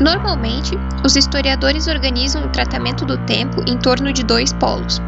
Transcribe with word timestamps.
Normalmente, 0.00 0.78
os 1.04 1.16
historiadores 1.16 1.88
organizam 1.88 2.44
o 2.44 2.48
tratamento 2.48 3.04
do 3.04 3.18
tempo 3.18 3.62
em 3.66 3.76
torno 3.76 4.12
de 4.12 4.22
dois 4.22 4.52
polos. 4.52 5.02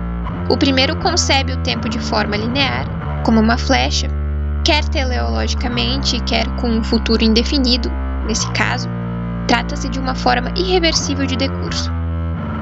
O 0.49 0.57
primeiro 0.57 0.97
concebe 0.97 1.53
o 1.53 1.63
tempo 1.63 1.89
de 1.89 2.01
forma 2.01 2.37
linear, 2.37 2.87
como 3.25 3.41
uma 3.41 3.57
flecha, 3.57 4.09
quer 4.65 4.85
teleologicamente, 4.89 6.21
quer 6.21 6.47
com 6.57 6.69
um 6.69 6.83
futuro 6.83 7.23
indefinido. 7.23 7.91
Nesse 8.27 8.51
caso, 8.53 8.89
trata-se 9.47 9.89
de 9.89 10.01
uma 10.01 10.15
forma 10.15 10.53
irreversível 10.57 11.25
de 11.25 11.37
decurso. 11.37 11.91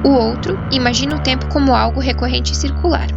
O 0.03 0.09
outro 0.09 0.57
imagina 0.71 1.15
o 1.15 1.19
tempo 1.19 1.47
como 1.47 1.75
algo 1.75 1.99
recorrente 1.99 2.53
e 2.53 2.55
circular. 2.55 3.07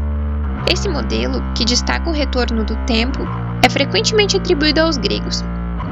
Esse 0.70 0.88
modelo, 0.88 1.42
que 1.54 1.64
destaca 1.64 2.08
o 2.08 2.12
retorno 2.12 2.64
do 2.64 2.76
tempo, 2.86 3.20
é 3.64 3.68
frequentemente 3.68 4.36
atribuído 4.36 4.80
aos 4.80 4.96
gregos. 4.96 5.44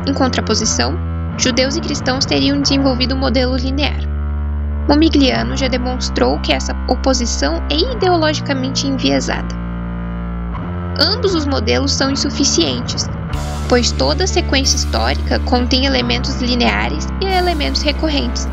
Em 0.06 0.14
contraposição, 0.14 1.09
judeus 1.40 1.74
e 1.74 1.80
cristãos 1.80 2.26
teriam 2.26 2.60
desenvolvido 2.60 3.14
o 3.14 3.18
modelo 3.18 3.56
linear. 3.56 4.00
Momigliano 4.86 5.56
já 5.56 5.68
demonstrou 5.68 6.38
que 6.40 6.52
essa 6.52 6.76
oposição 6.86 7.62
é 7.70 7.76
ideologicamente 7.76 8.86
enviesada. 8.86 9.54
Ambos 11.00 11.34
os 11.34 11.46
modelos 11.46 11.92
são 11.92 12.10
insuficientes, 12.10 13.08
pois 13.68 13.90
toda 13.90 14.26
sequência 14.26 14.76
histórica 14.76 15.38
contém 15.40 15.86
elementos 15.86 16.42
lineares 16.42 17.08
e 17.22 17.24
elementos 17.24 17.80
recorrentes. 17.80 18.46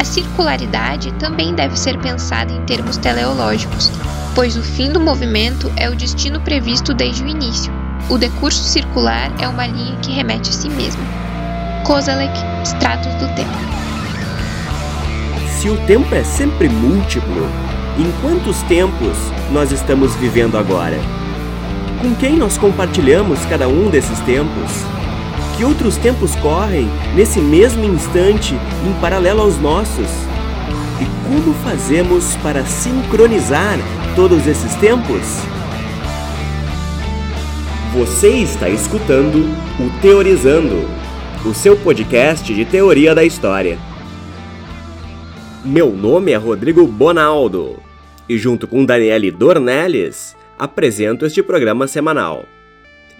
A 0.00 0.04
circularidade 0.04 1.12
também 1.14 1.54
deve 1.54 1.78
ser 1.78 1.98
pensada 1.98 2.52
em 2.52 2.64
termos 2.64 2.96
teleológicos, 2.96 3.90
pois 4.34 4.56
o 4.56 4.62
fim 4.62 4.92
do 4.92 5.00
movimento 5.00 5.70
é 5.76 5.90
o 5.90 5.96
destino 5.96 6.40
previsto 6.40 6.94
desde 6.94 7.22
o 7.22 7.28
início. 7.28 7.72
O 8.08 8.16
decurso 8.16 8.62
circular 8.62 9.30
é 9.38 9.48
uma 9.48 9.66
linha 9.66 9.96
que 9.96 10.12
remete 10.12 10.50
a 10.50 10.52
si 10.52 10.68
mesma. 10.70 11.23
Kozelek, 11.84 12.32
Stratos 12.62 13.12
do 13.16 13.28
Tempo. 13.34 13.52
Se 15.58 15.68
o 15.68 15.76
tempo 15.86 16.14
é 16.14 16.24
sempre 16.24 16.66
múltiplo, 16.66 17.46
em 17.98 18.10
quantos 18.22 18.62
tempos 18.62 19.18
nós 19.52 19.70
estamos 19.70 20.14
vivendo 20.16 20.56
agora? 20.56 20.98
Com 22.00 22.14
quem 22.14 22.36
nós 22.36 22.56
compartilhamos 22.56 23.38
cada 23.50 23.68
um 23.68 23.90
desses 23.90 24.18
tempos? 24.20 24.70
Que 25.58 25.64
outros 25.66 25.98
tempos 25.98 26.34
correm 26.36 26.88
nesse 27.14 27.38
mesmo 27.38 27.84
instante 27.84 28.54
em 28.54 28.92
paralelo 28.98 29.42
aos 29.42 29.58
nossos? 29.58 30.08
E 31.02 31.04
como 31.28 31.52
fazemos 31.62 32.34
para 32.36 32.64
sincronizar 32.64 33.78
todos 34.16 34.46
esses 34.46 34.74
tempos? 34.76 35.20
Você 37.92 38.28
está 38.28 38.70
escutando 38.70 39.54
o 39.78 40.00
Teorizando 40.00 41.03
o 41.44 41.52
seu 41.52 41.76
podcast 41.76 42.54
de 42.54 42.64
teoria 42.64 43.14
da 43.14 43.22
história. 43.22 43.78
Meu 45.62 45.92
nome 45.92 46.32
é 46.32 46.36
Rodrigo 46.36 46.86
Bonaldo 46.86 47.76
e, 48.26 48.38
junto 48.38 48.66
com 48.66 48.82
Daniele 48.82 49.30
Dornelles, 49.30 50.34
apresento 50.58 51.26
este 51.26 51.42
programa 51.42 51.86
semanal. 51.86 52.46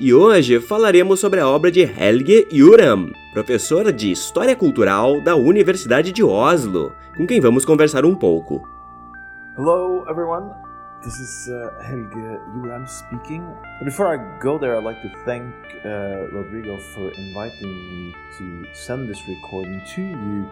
E 0.00 0.14
hoje 0.14 0.58
falaremos 0.58 1.20
sobre 1.20 1.38
a 1.38 1.46
obra 1.46 1.70
de 1.70 1.82
Helge 1.82 2.48
Uram, 2.62 3.12
professora 3.34 3.92
de 3.92 4.10
História 4.10 4.56
Cultural 4.56 5.20
da 5.20 5.36
Universidade 5.36 6.10
de 6.10 6.24
Oslo, 6.24 6.94
com 7.14 7.26
quem 7.26 7.40
vamos 7.40 7.66
conversar 7.66 8.06
um 8.06 8.14
pouco. 8.14 8.66
Hello, 9.58 10.02
everyone. 10.08 10.50
This 11.04 11.20
is 11.20 11.48
uh, 11.50 11.70
Helge 11.82 12.40
Juram 12.54 12.88
speaking. 12.88 13.44
Before 13.84 14.14
I 14.14 14.38
go 14.40 14.58
there, 14.58 14.78
I'd 14.78 14.84
like 14.84 15.02
to 15.02 15.10
thank 15.26 15.52
uh, 15.84 16.32
Rodrigo 16.32 16.78
for 16.94 17.10
inviting 17.10 17.68
me 17.68 18.14
to 18.38 18.64
send 18.72 19.10
this 19.10 19.20
recording 19.28 19.82
to 19.94 20.00
you. 20.00 20.48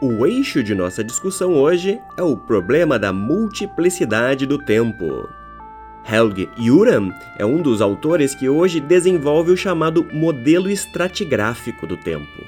O 0.00 0.26
eixo 0.26 0.64
de 0.64 0.74
nossa 0.74 1.04
discussão 1.04 1.54
hoje 1.54 2.02
é 2.16 2.24
o 2.24 2.36
problema 2.36 2.98
da 2.98 3.12
multiplicidade 3.12 4.46
do 4.46 4.58
tempo. 4.58 5.28
Helge 6.04 6.48
Uram 6.58 7.12
é 7.38 7.46
um 7.46 7.62
dos 7.62 7.80
autores 7.80 8.34
que 8.34 8.48
hoje 8.48 8.80
desenvolve 8.80 9.52
o 9.52 9.56
chamado 9.56 10.04
modelo 10.12 10.68
estratigráfico 10.68 11.86
do 11.86 11.96
tempo. 11.96 12.42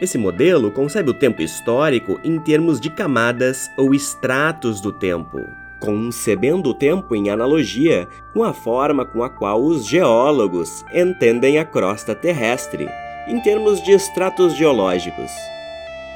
Esse 0.00 0.16
modelo 0.16 0.70
concebe 0.70 1.10
o 1.10 1.14
tempo 1.14 1.42
histórico 1.42 2.20
em 2.22 2.38
termos 2.38 2.80
de 2.80 2.88
camadas 2.88 3.68
ou 3.76 3.92
estratos 3.92 4.80
do 4.80 4.92
tempo, 4.92 5.40
concebendo 5.80 6.70
o 6.70 6.74
tempo 6.74 7.16
em 7.16 7.30
analogia 7.30 8.08
com 8.32 8.44
a 8.44 8.52
forma 8.52 9.04
com 9.04 9.24
a 9.24 9.28
qual 9.28 9.60
os 9.60 9.84
geólogos 9.84 10.84
entendem 10.94 11.58
a 11.58 11.64
crosta 11.64 12.14
terrestre, 12.14 12.88
em 13.26 13.40
termos 13.40 13.82
de 13.82 13.90
estratos 13.90 14.56
geológicos. 14.56 15.32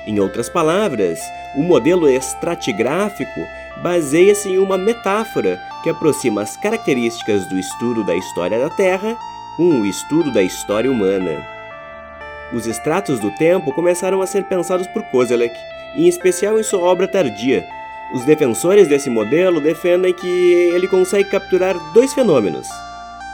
Em 0.07 0.21
outras 0.21 0.49
palavras, 0.49 1.19
o 1.57 1.63
modelo 1.63 2.09
estratigráfico 2.09 3.41
baseia-se 3.83 4.49
em 4.49 4.59
uma 4.59 4.79
metáfora 4.79 5.61
que 5.83 5.91
aproxima 5.91 6.43
as 6.43 6.57
características 6.57 7.49
do 7.49 7.59
estudo 7.59 8.05
da 8.05 8.15
história 8.15 8.61
da 8.61 8.71
Terra 8.71 9.17
com 9.57 9.81
o 9.81 9.87
estudo 9.87 10.33
da 10.33 10.43
história 10.43 10.91
humana. 10.91 11.52
Os 12.53 12.67
estratos 12.67 13.19
do 13.19 13.31
tempo 13.31 13.73
começaram 13.73 14.21
a 14.21 14.27
ser 14.27 14.45
pensados 14.45 14.87
por 14.87 15.03
Kozelek, 15.05 15.55
em 15.97 16.07
especial 16.07 16.61
em 16.61 16.63
sua 16.63 16.81
obra 16.81 17.09
tardia. 17.09 17.65
Os 18.13 18.27
defensores 18.27 18.87
desse 18.87 19.09
modelo 19.09 19.59
defendem 19.59 20.13
que 20.13 20.27
ele 20.75 20.87
consegue 20.87 21.31
capturar 21.31 21.75
dois 21.95 22.13
fenômenos. 22.13 22.69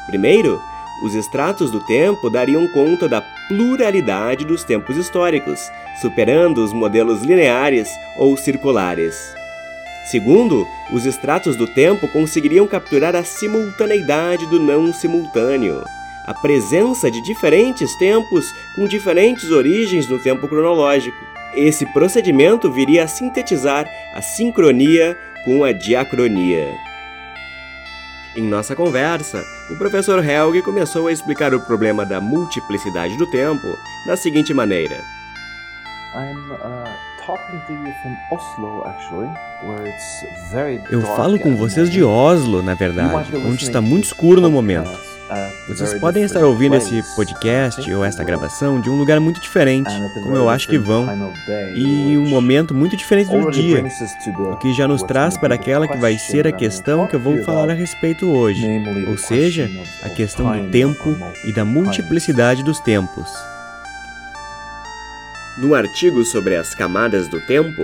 Primeiro, 0.07 0.62
os 1.03 1.17
estratos 1.17 1.69
do 1.71 1.84
tempo 1.84 2.31
dariam 2.31 2.69
conta 2.69 3.09
da 3.09 3.21
pluralidade 3.49 4.45
dos 4.45 4.62
tempos 4.62 4.97
históricos, 4.97 5.69
superando 6.01 6.62
os 6.62 6.73
modelos 6.73 7.23
lineares 7.23 7.89
ou 8.17 8.37
circulares. 8.37 9.34
Segundo, 10.07 10.65
os 10.93 11.05
estratos 11.07 11.57
do 11.57 11.67
tempo 11.67 12.07
conseguiriam 12.09 12.69
capturar 12.69 13.17
a 13.17 13.25
simultaneidade 13.25 14.47
do 14.47 14.61
não 14.61 14.93
simultâneo 14.93 15.83
a 16.28 16.34
presença 16.34 17.11
de 17.11 17.22
diferentes 17.22 17.97
tempos 17.97 18.55
com 18.77 18.87
diferentes 18.87 19.50
origens 19.50 20.06
no 20.06 20.19
tempo 20.19 20.47
cronológico. 20.47 21.16
Esse 21.55 21.87
procedimento 21.87 22.71
viria 22.71 23.05
a 23.05 23.09
sintetizar 23.09 23.87
a 24.15 24.21
sincronia 24.21 25.16
com 25.47 25.65
a 25.65 25.72
diacronia. 25.72 26.69
Em 28.37 28.43
nossa 28.43 28.77
conversa, 28.77 29.43
o 29.71 29.77
professor 29.78 30.22
Helge 30.22 30.61
começou 30.61 31.06
a 31.06 31.12
explicar 31.12 31.55
o 31.55 31.61
problema 31.61 32.05
da 32.05 32.21
multiplicidade 32.21 33.16
do 33.16 33.27
tempo 33.31 33.66
da 34.06 34.15
seguinte 34.15 34.53
maneira. 34.53 35.03
Uh, 36.15 37.09
Eu 40.91 41.00
falo 41.16 41.39
com 41.39 41.56
vocês 41.56 41.91
de 41.91 42.05
Oslo, 42.05 42.62
na 42.62 42.75
verdade, 42.75 43.34
onde 43.34 43.65
está 43.65 43.81
muito 43.81 44.05
escuro 44.05 44.43
no 44.43 44.50
momento. 44.50 45.18
Vocês 45.69 45.94
podem 45.94 46.25
estar 46.25 46.43
ouvindo 46.44 46.77
esse 46.77 47.03
podcast 47.15 47.93
ou 47.93 48.05
esta 48.05 48.25
gravação 48.25 48.81
de 48.81 48.89
um 48.89 48.97
lugar 48.97 49.21
muito 49.21 49.41
diferente, 49.41 49.91
como 50.15 50.34
eu 50.34 50.49
acho 50.49 50.66
que 50.66 50.78
vão, 50.78 51.06
e 51.75 52.16
um 52.16 52.27
momento 52.27 52.75
muito 52.75 52.97
diferente 52.97 53.31
do 53.31 53.50
dia, 53.50 53.84
o 54.53 54.56
que 54.56 54.72
já 54.72 54.89
nos 54.89 55.03
traz 55.03 55.37
para 55.37 55.55
aquela 55.55 55.87
que 55.87 55.99
vai 55.99 56.16
ser 56.16 56.47
a 56.47 56.53
questão 56.53 57.06
que 57.06 57.16
eu 57.16 57.21
vou 57.21 57.43
falar 57.44 57.71
a 57.71 57.75
respeito 57.75 58.27
hoje, 58.27 58.66
ou 59.06 59.19
seja, 59.19 59.71
a 60.03 60.09
questão 60.09 60.50
do 60.50 60.71
tempo 60.71 61.16
e 61.45 61.53
da 61.53 61.65
multiplicidade 61.65 62.62
dos 62.62 62.81
tempos. 62.81 63.28
No 65.59 65.75
artigo 65.75 66.25
sobre 66.25 66.56
as 66.56 66.75
camadas 66.75 67.28
do 67.28 67.41
tempo, 67.47 67.83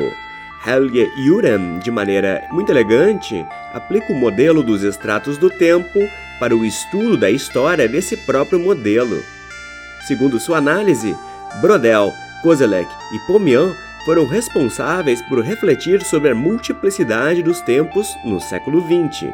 Helge 0.67 1.11
Uren, 1.29 1.79
de 1.79 1.91
maneira 1.91 2.43
muito 2.51 2.71
elegante, 2.71 3.45
aplica 3.73 4.13
o 4.13 4.17
modelo 4.17 4.63
dos 4.63 4.83
estratos 4.83 5.37
do 5.37 5.51
tempo 5.51 5.99
para 6.39 6.57
o 6.57 6.65
estudo 6.65 7.17
da 7.17 7.31
história 7.31 7.89
desse 7.89 8.17
próprio 8.17 8.59
modelo. 8.59 9.23
Segundo 10.07 10.39
sua 10.39 10.59
análise, 10.59 11.17
Brodel, 11.61 12.13
Kozelek 12.43 12.91
e 13.13 13.19
Pomian 13.27 13.75
foram 14.05 14.27
responsáveis 14.27 15.23
por 15.23 15.41
refletir 15.41 16.03
sobre 16.03 16.31
a 16.31 16.35
multiplicidade 16.35 17.43
dos 17.43 17.61
tempos 17.63 18.07
no 18.25 18.39
século 18.41 18.83
XX. 18.83 19.33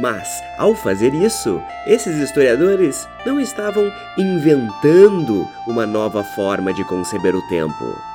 Mas, 0.00 0.42
ao 0.56 0.74
fazer 0.74 1.12
isso, 1.12 1.62
esses 1.86 2.16
historiadores 2.16 3.06
não 3.26 3.38
estavam 3.38 3.92
inventando 4.16 5.46
uma 5.66 5.84
nova 5.84 6.24
forma 6.24 6.72
de 6.72 6.82
conceber 6.84 7.34
o 7.34 7.46
tempo. 7.48 8.11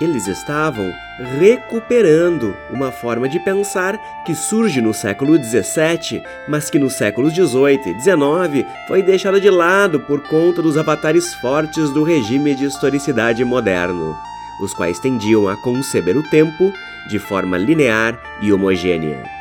Eles 0.00 0.28
estavam 0.28 0.92
recuperando 1.40 2.56
uma 2.70 2.92
forma 2.92 3.28
de 3.28 3.40
pensar 3.40 3.98
que 4.24 4.32
surge 4.32 4.80
no 4.80 4.94
século 4.94 5.36
XVII, 5.36 6.22
mas 6.48 6.70
que 6.70 6.78
nos 6.78 6.94
séculos 6.94 7.34
XVIII 7.34 7.90
e 7.90 8.00
XIX 8.00 8.64
foi 8.86 9.02
deixada 9.02 9.40
de 9.40 9.50
lado 9.50 9.98
por 10.00 10.22
conta 10.28 10.62
dos 10.62 10.76
avatares 10.76 11.34
fortes 11.34 11.90
do 11.90 12.04
regime 12.04 12.54
de 12.54 12.66
historicidade 12.66 13.44
moderno, 13.44 14.16
os 14.62 14.72
quais 14.72 15.00
tendiam 15.00 15.48
a 15.48 15.56
conceber 15.56 16.16
o 16.16 16.22
tempo 16.30 16.72
de 17.08 17.18
forma 17.18 17.58
linear 17.58 18.16
e 18.40 18.52
homogênea. 18.52 19.37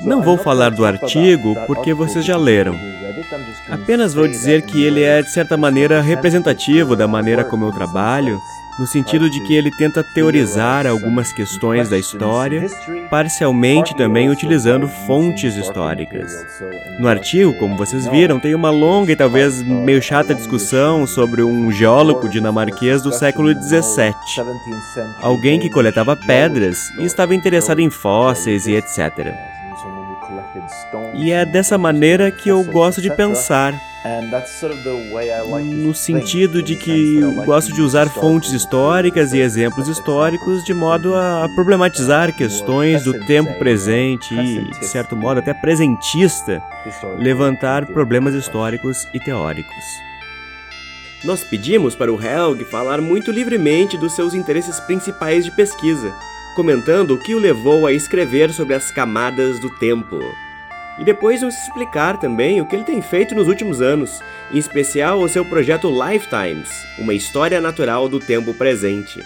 Não 0.00 0.22
vou 0.22 0.36
falar 0.36 0.70
do 0.70 0.84
artigo 0.84 1.56
porque 1.66 1.94
vocês 1.94 2.24
já 2.24 2.36
leram. 2.36 2.78
Apenas 3.70 4.14
vou 4.14 4.28
dizer 4.28 4.62
que 4.62 4.84
ele 4.84 5.02
é, 5.02 5.22
de 5.22 5.30
certa 5.30 5.56
maneira, 5.56 6.00
representativo 6.00 6.94
da 6.94 7.08
maneira 7.08 7.44
como 7.44 7.64
eu 7.64 7.72
trabalho 7.72 8.40
no 8.78 8.86
sentido 8.86 9.30
de 9.30 9.40
que 9.40 9.54
ele 9.54 9.70
tenta 9.70 10.04
teorizar 10.04 10.86
algumas 10.86 11.32
questões 11.32 11.88
da 11.88 11.98
história, 11.98 12.66
parcialmente 13.08 13.96
também 13.96 14.28
utilizando 14.28 14.86
fontes 14.86 15.56
históricas. 15.56 16.30
No 16.98 17.08
artigo, 17.08 17.54
como 17.54 17.76
vocês 17.76 18.06
viram, 18.06 18.38
tem 18.38 18.54
uma 18.54 18.70
longa 18.70 19.12
e 19.12 19.16
talvez 19.16 19.62
meio 19.62 20.02
chata 20.02 20.34
discussão 20.34 21.06
sobre 21.06 21.42
um 21.42 21.70
geólogo 21.72 22.28
dinamarquês 22.28 23.02
do 23.02 23.12
século 23.12 23.50
XVII, 23.54 24.14
alguém 25.22 25.58
que 25.58 25.70
coletava 25.70 26.14
pedras 26.14 26.90
e 26.98 27.04
estava 27.04 27.34
interessado 27.34 27.80
em 27.80 27.90
fósseis 27.90 28.66
e 28.66 28.74
etc. 28.74 29.34
E 31.14 31.30
é 31.32 31.44
dessa 31.44 31.76
maneira 31.78 32.30
que 32.30 32.48
eu 32.48 32.62
gosto 32.64 33.00
de 33.00 33.14
pensar. 33.14 33.74
No 35.64 35.92
sentido 35.92 36.62
de 36.62 36.76
que 36.76 37.18
eu 37.18 37.32
gosto 37.44 37.72
de 37.72 37.82
usar 37.82 38.08
fontes 38.08 38.52
históricas 38.52 39.32
e 39.32 39.40
exemplos 39.40 39.88
históricos 39.88 40.64
de 40.64 40.72
modo 40.72 41.14
a 41.14 41.48
problematizar 41.56 42.32
questões 42.36 43.02
do 43.02 43.18
tempo 43.26 43.52
presente 43.58 44.32
e, 44.32 44.70
de 44.78 44.86
certo 44.86 45.16
modo, 45.16 45.40
até 45.40 45.52
presentista, 45.52 46.62
levantar 47.18 47.86
problemas 47.86 48.34
históricos 48.34 49.08
e 49.12 49.18
teóricos. 49.18 49.84
Nós 51.24 51.42
pedimos 51.42 51.96
para 51.96 52.12
o 52.12 52.22
Helg 52.22 52.64
falar 52.64 53.00
muito 53.00 53.32
livremente 53.32 53.98
dos 53.98 54.14
seus 54.14 54.34
interesses 54.34 54.78
principais 54.78 55.44
de 55.44 55.50
pesquisa, 55.50 56.14
comentando 56.56 57.10
o 57.10 57.18
que 57.18 57.34
o 57.34 57.38
levou 57.38 57.86
a 57.86 57.92
escrever 57.92 58.50
sobre 58.50 58.72
as 58.72 58.90
camadas 58.90 59.60
do 59.60 59.68
tempo 59.78 60.18
e 60.98 61.04
depois 61.04 61.42
nos 61.42 61.54
explicar 61.54 62.18
também 62.18 62.60
o 62.60 62.66
que 62.66 62.74
ele 62.74 62.84
tem 62.84 63.02
feito 63.02 63.34
nos 63.34 63.48
últimos 63.48 63.82
anos, 63.82 64.22
em 64.50 64.56
especial 64.56 65.20
o 65.20 65.28
seu 65.28 65.44
projeto 65.44 65.90
Lifetimes, 65.90 66.70
uma 66.98 67.12
história 67.12 67.60
natural 67.60 68.08
do 68.08 68.18
tempo 68.18 68.54
presente. 68.54 69.20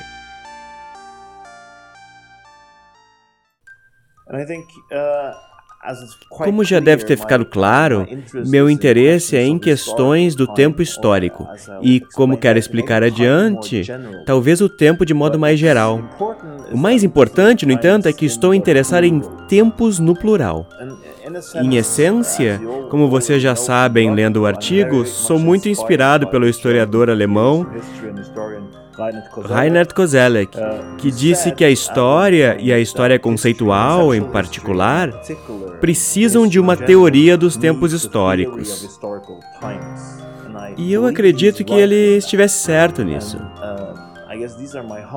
Uh, 4.28 5.49
Como 6.28 6.62
já 6.62 6.78
deve 6.78 7.04
ter 7.04 7.16
ficado 7.16 7.44
claro, 7.44 8.06
meu 8.46 8.68
interesse 8.68 9.34
é 9.34 9.42
em 9.42 9.58
questões 9.58 10.34
do 10.34 10.46
tempo 10.46 10.82
histórico 10.82 11.48
e, 11.80 12.00
como 12.00 12.36
quero 12.36 12.58
explicar 12.58 13.02
adiante, 13.02 13.82
talvez 14.26 14.60
o 14.60 14.68
tempo 14.68 15.06
de 15.06 15.14
modo 15.14 15.38
mais 15.38 15.58
geral. 15.58 16.02
O 16.70 16.76
mais 16.76 17.02
importante, 17.02 17.64
no 17.64 17.72
entanto, 17.72 18.08
é 18.08 18.12
que 18.12 18.26
estou 18.26 18.54
interessado 18.54 19.04
em 19.04 19.20
tempos 19.48 19.98
no 19.98 20.14
plural. 20.14 20.68
Em 21.62 21.76
essência, 21.76 22.60
como 22.90 23.08
vocês 23.08 23.42
já 23.42 23.56
sabem 23.56 24.14
lendo 24.14 24.42
o 24.42 24.46
artigo, 24.46 25.06
sou 25.06 25.38
muito 25.38 25.68
inspirado 25.68 26.28
pelo 26.28 26.46
historiador 26.46 27.08
alemão 27.08 27.66
Reinhard 29.48 29.94
Koselleck, 29.94 30.56
que 30.98 31.10
disse 31.10 31.52
que 31.52 31.64
a 31.64 31.70
história, 31.70 32.56
e 32.60 32.72
a 32.72 32.78
história 32.78 33.18
conceitual 33.18 34.14
em 34.14 34.22
particular, 34.22 35.10
precisam 35.80 36.46
de 36.46 36.58
uma 36.58 36.76
teoria 36.76 37.36
dos 37.36 37.56
tempos 37.56 37.92
históricos. 37.92 38.98
E 40.76 40.92
eu 40.92 41.06
acredito 41.06 41.64
que 41.64 41.74
ele 41.74 42.16
estivesse 42.16 42.62
certo 42.62 43.02
nisso. 43.02 43.38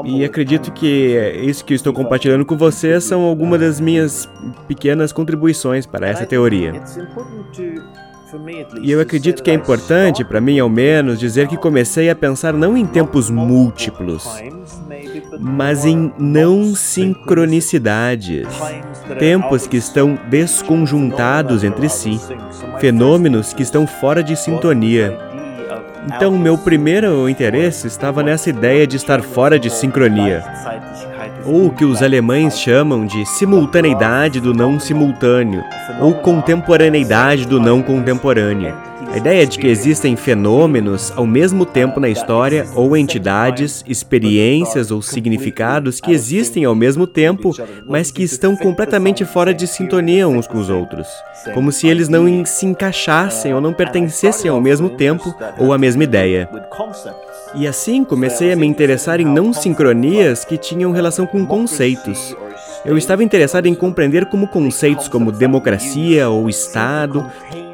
E 0.06 0.26
acredito 0.26 0.72
que 0.72 1.16
isso 1.44 1.64
que 1.64 1.74
estou 1.74 1.94
compartilhando 1.94 2.46
com 2.46 2.58
vocês 2.58 3.04
são 3.04 3.22
algumas 3.22 3.60
das 3.60 3.80
minhas 3.80 4.30
pequenas 4.68 5.12
contribuições 5.12 5.86
para 5.86 6.08
essa 6.08 6.26
teoria. 6.26 6.74
E 8.82 8.92
eu 8.92 9.00
acredito 9.00 9.44
que 9.44 9.52
é 9.52 9.54
importante, 9.54 10.24
para 10.24 10.42
mim 10.42 10.60
ao 10.60 10.70
menos, 10.70 11.20
dizer 11.20 11.48
que 11.48 11.58
comecei 11.58 12.10
a 12.10 12.16
pensar 12.16 12.54
não 12.54 12.78
em 12.78 12.86
tempos 12.86 13.30
múltiplos, 13.30 14.28
mas 15.40 15.86
em 15.86 16.12
não 16.18 16.76
sincronicidades, 16.76 18.48
tempos 19.20 19.68
que 19.68 19.78
estão 19.78 20.18
desconjuntados 20.30 21.64
entre 21.64 21.90
si, 21.90 22.20
fenômenos 22.80 23.54
que 23.54 23.64
estão 23.64 23.86
fora 23.86 24.24
de 24.24 24.36
sintonia. 24.36 25.18
Então, 26.06 26.38
meu 26.38 26.58
primeiro 26.58 27.30
interesse 27.30 27.88
estava 27.88 28.22
nessa 28.22 28.50
ideia 28.50 28.86
de 28.86 28.98
estar 28.98 29.22
fora 29.22 29.58
de 29.58 29.70
sincronia, 29.70 30.44
ou 31.46 31.68
o 31.68 31.72
que 31.72 31.86
os 31.86 32.02
alemães 32.02 32.60
chamam 32.60 33.06
de 33.06 33.26
simultaneidade 33.26 34.40
do 34.40 34.54
não 34.54 34.80
simultâneo, 34.80 35.64
ou 36.00 36.14
contemporaneidade 36.16 37.46
do 37.46 37.60
não 37.60 37.82
contemporâneo. 37.82 38.74
A 39.14 39.18
ideia 39.18 39.46
de 39.46 39.60
que 39.60 39.68
existem 39.68 40.16
fenômenos 40.16 41.14
ao 41.16 41.28
mesmo 41.28 41.68
tempo 41.68 42.00
na 42.00 42.10
história, 42.10 42.66
ou 42.74 42.98
entidades, 42.98 43.86
experiências 43.88 44.90
ou 44.90 45.04
significados 45.04 46.02
que 46.02 46.12
existem 46.12 46.66
ao 46.66 46.74
mesmo 46.74 47.06
tempo, 47.06 47.52
mas 47.86 48.10
que 48.10 48.24
estão 48.24 48.56
completamente 48.56 49.24
fora 49.24 49.54
de 49.54 49.68
sintonia 49.68 50.28
uns 50.28 50.48
com 50.48 50.58
os 50.58 50.68
outros, 50.68 51.08
como 51.54 51.72
se 51.72 51.88
eles 51.88 52.10
não 52.10 52.44
se 52.44 52.66
encaixassem 52.66 53.54
ou 53.54 53.62
não 53.62 53.72
pertencessem 53.72 54.50
ao 54.50 54.60
mesmo 54.60 54.90
tempo 54.90 55.32
ou 55.60 55.72
à 55.72 55.78
mesma 55.78 56.04
ideia. 56.04 56.50
E 57.56 57.68
assim 57.68 58.04
comecei 58.04 58.52
a 58.52 58.56
me 58.56 58.66
interessar 58.66 59.20
em 59.20 59.26
não 59.26 59.54
sincronias 59.54 60.44
que 60.44 60.58
tinham 60.58 60.92
relação 60.92 61.26
com 61.26 61.46
conceitos. 61.46 62.36
Eu 62.86 62.98
estava 62.98 63.24
interessado 63.24 63.68
em 63.68 63.76
compreender 63.76 64.26
como 64.26 64.48
conceitos 64.48 65.08
como 65.08 65.32
democracia 65.32 66.30
ou 66.30 66.50
Estado 66.50 67.26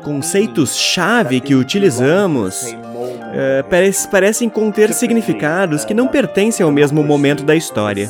conceitos-chave 0.03 1.39
que 1.39 1.53
utilizamos 1.53 2.75
é, 3.33 3.63
parecem 4.11 4.49
conter 4.49 4.93
significados 4.93 5.85
que 5.85 5.93
não 5.93 6.07
pertencem 6.07 6.63
ao 6.63 6.71
mesmo 6.71 7.03
momento 7.03 7.43
da 7.43 7.55
história. 7.55 8.09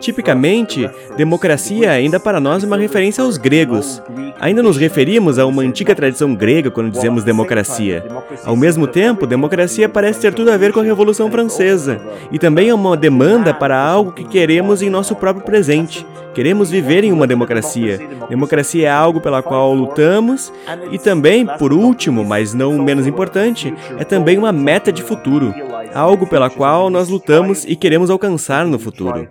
Tipicamente, 0.00 0.88
democracia 1.16 1.90
ainda 1.90 2.20
para 2.20 2.40
nós 2.40 2.62
é 2.62 2.66
uma 2.66 2.76
referência 2.76 3.22
aos 3.22 3.36
gregos. 3.36 4.02
Ainda 4.38 4.62
nos 4.62 4.76
referimos 4.76 5.38
a 5.38 5.46
uma 5.46 5.62
antiga 5.62 5.94
tradição 5.94 6.34
grega 6.34 6.70
quando 6.70 6.90
dizemos 6.90 7.24
democracia. 7.24 8.04
Ao 8.44 8.56
mesmo 8.56 8.86
tempo, 8.86 9.26
democracia 9.26 9.88
parece 9.88 10.20
ter 10.20 10.34
tudo 10.34 10.50
a 10.50 10.56
ver 10.56 10.72
com 10.72 10.80
a 10.80 10.84
Revolução 10.84 11.30
Francesa 11.30 12.00
e 12.30 12.38
também 12.38 12.68
é 12.68 12.74
uma 12.74 12.96
demanda 12.96 13.54
para 13.54 13.78
algo 13.78 14.12
que 14.12 14.24
queremos 14.24 14.82
em 14.82 14.90
nosso 14.90 15.16
próprio 15.16 15.44
presente. 15.44 16.06
Queremos 16.36 16.70
viver 16.70 17.02
em 17.02 17.12
uma 17.12 17.26
democracia. 17.26 17.98
Democracia 18.28 18.88
é 18.88 18.90
algo 18.90 19.22
pela 19.22 19.42
qual 19.42 19.72
lutamos 19.72 20.52
e 20.92 20.98
também, 20.98 21.46
por 21.46 21.72
último, 21.72 22.22
mas 22.22 22.52
não 22.52 22.78
menos 22.78 23.06
importante, 23.06 23.72
é 23.98 24.04
também 24.04 24.36
uma 24.36 24.52
meta 24.52 24.92
de 24.92 25.02
futuro, 25.02 25.54
algo 25.94 26.26
pela 26.26 26.50
qual 26.50 26.90
nós 26.90 27.08
lutamos 27.08 27.64
e 27.64 27.74
queremos 27.74 28.10
alcançar 28.10 28.66
no 28.66 28.78
futuro. 28.78 29.26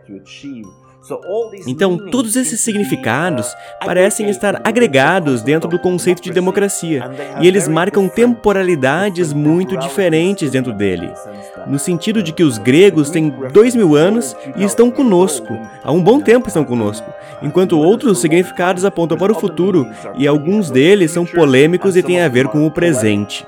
Então, 1.67 1.97
todos 1.97 2.35
esses 2.35 2.59
significados 2.59 3.55
parecem 3.83 4.29
estar 4.29 4.62
agregados 4.63 5.41
dentro 5.41 5.69
do 5.69 5.79
conceito 5.79 6.21
de 6.21 6.31
democracia, 6.31 7.09
e 7.41 7.47
eles 7.47 7.67
marcam 7.67 8.07
temporalidades 8.07 9.33
muito 9.33 9.77
diferentes 9.77 10.51
dentro 10.51 10.74
dele, 10.74 11.12
no 11.67 11.77
sentido 11.77 12.24
de 12.24 12.31
que 12.31 12.43
os 12.43 12.57
gregos 12.57 13.09
têm 13.09 13.33
dois 13.51 13.75
mil 13.75 13.95
anos 13.95 14.35
e 14.55 14.63
estão 14.63 14.89
conosco, 14.89 15.57
há 15.83 15.91
um 15.91 16.01
bom 16.01 16.19
tempo 16.19 16.47
estão 16.47 16.63
conosco, 16.63 17.09
enquanto 17.41 17.79
outros 17.79 18.19
significados 18.19 18.85
apontam 18.85 19.17
para 19.17 19.31
o 19.31 19.39
futuro, 19.39 19.88
e 20.17 20.27
alguns 20.27 20.71
deles 20.71 21.12
são 21.12 21.25
polêmicos 21.25 21.95
e 21.95 22.03
têm 22.03 22.21
a 22.21 22.27
ver 22.27 22.47
com 22.47 22.65
o 22.65 22.71
presente. 22.71 23.45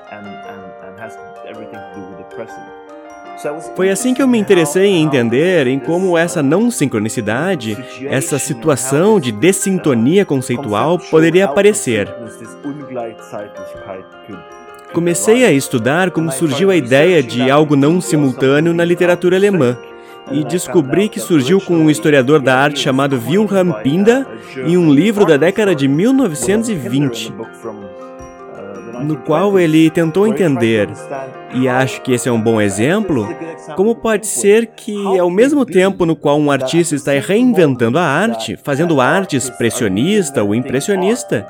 Foi 3.76 3.90
assim 3.90 4.14
que 4.14 4.20
eu 4.20 4.26
me 4.26 4.38
interessei 4.38 4.86
em 4.86 5.04
entender 5.04 5.66
em 5.66 5.78
como 5.78 6.18
essa 6.18 6.42
não 6.42 6.70
sincronicidade, 6.70 7.76
essa 8.04 8.38
situação 8.38 9.20
de 9.20 9.30
dessintonia 9.30 10.24
conceitual 10.24 10.98
poderia 10.98 11.44
aparecer. 11.44 12.08
Comecei 14.92 15.44
a 15.44 15.52
estudar 15.52 16.10
como 16.10 16.32
surgiu 16.32 16.70
a 16.70 16.76
ideia 16.76 17.22
de 17.22 17.50
algo 17.50 17.76
não 17.76 18.00
simultâneo 18.00 18.74
na 18.74 18.84
literatura 18.84 19.36
alemã 19.36 19.78
e 20.30 20.44
descobri 20.44 21.08
que 21.08 21.20
surgiu 21.20 21.60
com 21.60 21.74
um 21.74 21.90
historiador 21.90 22.40
da 22.40 22.56
arte 22.56 22.80
chamado 22.80 23.20
Wilhelm 23.24 23.72
Pinda 23.82 24.26
em 24.66 24.76
um 24.76 24.92
livro 24.92 25.24
da 25.24 25.36
década 25.36 25.74
de 25.74 25.86
1920 25.86 27.32
no 29.02 29.16
qual 29.18 29.58
ele 29.58 29.90
tentou 29.90 30.26
entender, 30.26 30.88
e 31.54 31.68
acho 31.68 32.00
que 32.02 32.12
esse 32.12 32.28
é 32.28 32.32
um 32.32 32.40
bom 32.40 32.60
exemplo, 32.60 33.28
como 33.76 33.94
pode 33.94 34.26
ser 34.26 34.66
que, 34.66 35.18
ao 35.18 35.30
mesmo 35.30 35.64
tempo 35.64 36.04
no 36.04 36.16
qual 36.16 36.38
um 36.38 36.50
artista 36.50 36.94
está 36.94 37.12
reinventando 37.12 37.98
a 37.98 38.02
arte, 38.02 38.56
fazendo 38.56 39.00
arte 39.00 39.36
expressionista 39.36 40.42
ou 40.42 40.54
impressionista, 40.54 41.46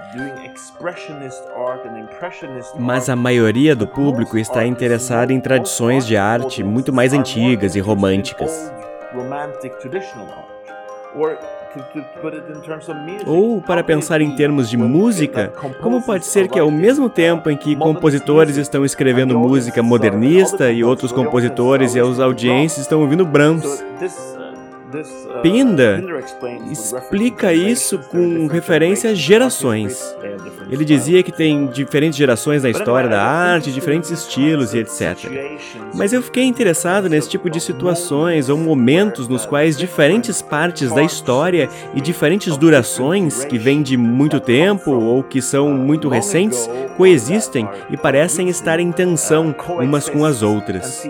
mas 2.79 3.09
a 3.09 3.17
maioria 3.17 3.75
do 3.75 3.87
público 3.87 4.39
está 4.39 4.65
interessada 4.65 5.33
em 5.33 5.41
tradições 5.41 6.07
de 6.07 6.17
arte 6.17 6.63
muito 6.63 6.93
mais 6.93 7.13
antigas 7.13 7.75
e 7.75 7.81
românticas. 7.81 8.73
Ou, 13.27 13.61
para 13.61 13.83
pensar 13.83 14.21
em 14.21 14.35
termos 14.35 14.69
de 14.69 14.77
música, 14.77 15.53
como 15.81 16.03
pode 16.03 16.27
ser 16.27 16.49
que 16.49 16.59
ao 16.59 16.71
mesmo 16.71 17.09
tempo 17.09 17.51
em 17.51 17.57
que 17.57 17.77
compositores 17.77 18.57
estão 18.57 18.85
escrevendo 18.85 19.39
música 19.39 19.83
modernista 19.83 20.71
e 20.71 20.83
outros 20.83 21.13
compositores 21.13 21.95
e 21.95 22.01
as 22.01 22.19
audiências 22.19 22.81
estão 22.81 23.01
ouvindo 23.01 23.25
Brahms? 23.25 23.85
Pinda 25.43 26.03
explica 26.71 27.53
isso 27.53 27.99
com 28.11 28.47
referência 28.47 29.11
a 29.11 29.15
gerações. 29.15 30.17
Ele 30.71 30.85
dizia 30.85 31.23
que 31.23 31.33
tem 31.33 31.67
diferentes 31.67 32.17
gerações 32.17 32.63
na 32.63 32.71
história 32.71 33.09
da 33.09 33.23
arte, 33.23 33.73
diferentes 33.73 34.11
estilos 34.11 34.75
e 34.75 34.79
etc. 34.79 35.19
Mas 35.95 36.13
eu 36.13 36.23
fiquei 36.23 36.45
interessado 36.45 37.09
nesse 37.09 37.29
tipo 37.29 37.49
de 37.51 37.61
situações 37.61 38.49
ou 38.49 38.57
momentos 38.57 39.29
nos 39.29 39.47
quais 39.47 39.77
diferentes 39.77 40.43
partes 40.43 40.93
da 40.93 41.03
história 41.03 41.69
e 41.95 42.01
diferentes 42.01 42.57
durações, 42.57 43.45
que 43.45 43.59
vêm 43.59 43.83
de 43.83 43.97
muito 43.97 44.41
tempo 44.41 44.91
ou 44.91 45.23
que 45.23 45.41
são 45.43 45.71
muito 45.71 46.09
recentes, 46.09 46.69
coexistem 46.97 47.69
e 47.91 47.97
parecem 47.97 48.49
estar 48.49 48.81
em 48.81 48.91
tensão 48.93 49.55
umas 49.81 50.09
com 50.09 50.25
as 50.25 50.43
outras. 50.43 51.09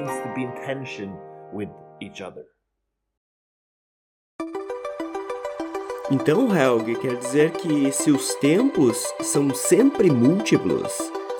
Então, 6.10 6.48
Helg, 6.56 6.94
quer 6.96 7.16
dizer 7.16 7.50
que 7.50 7.92
se 7.92 8.10
os 8.10 8.34
tempos 8.36 8.96
são 9.20 9.54
sempre 9.54 10.10
múltiplos, 10.10 10.90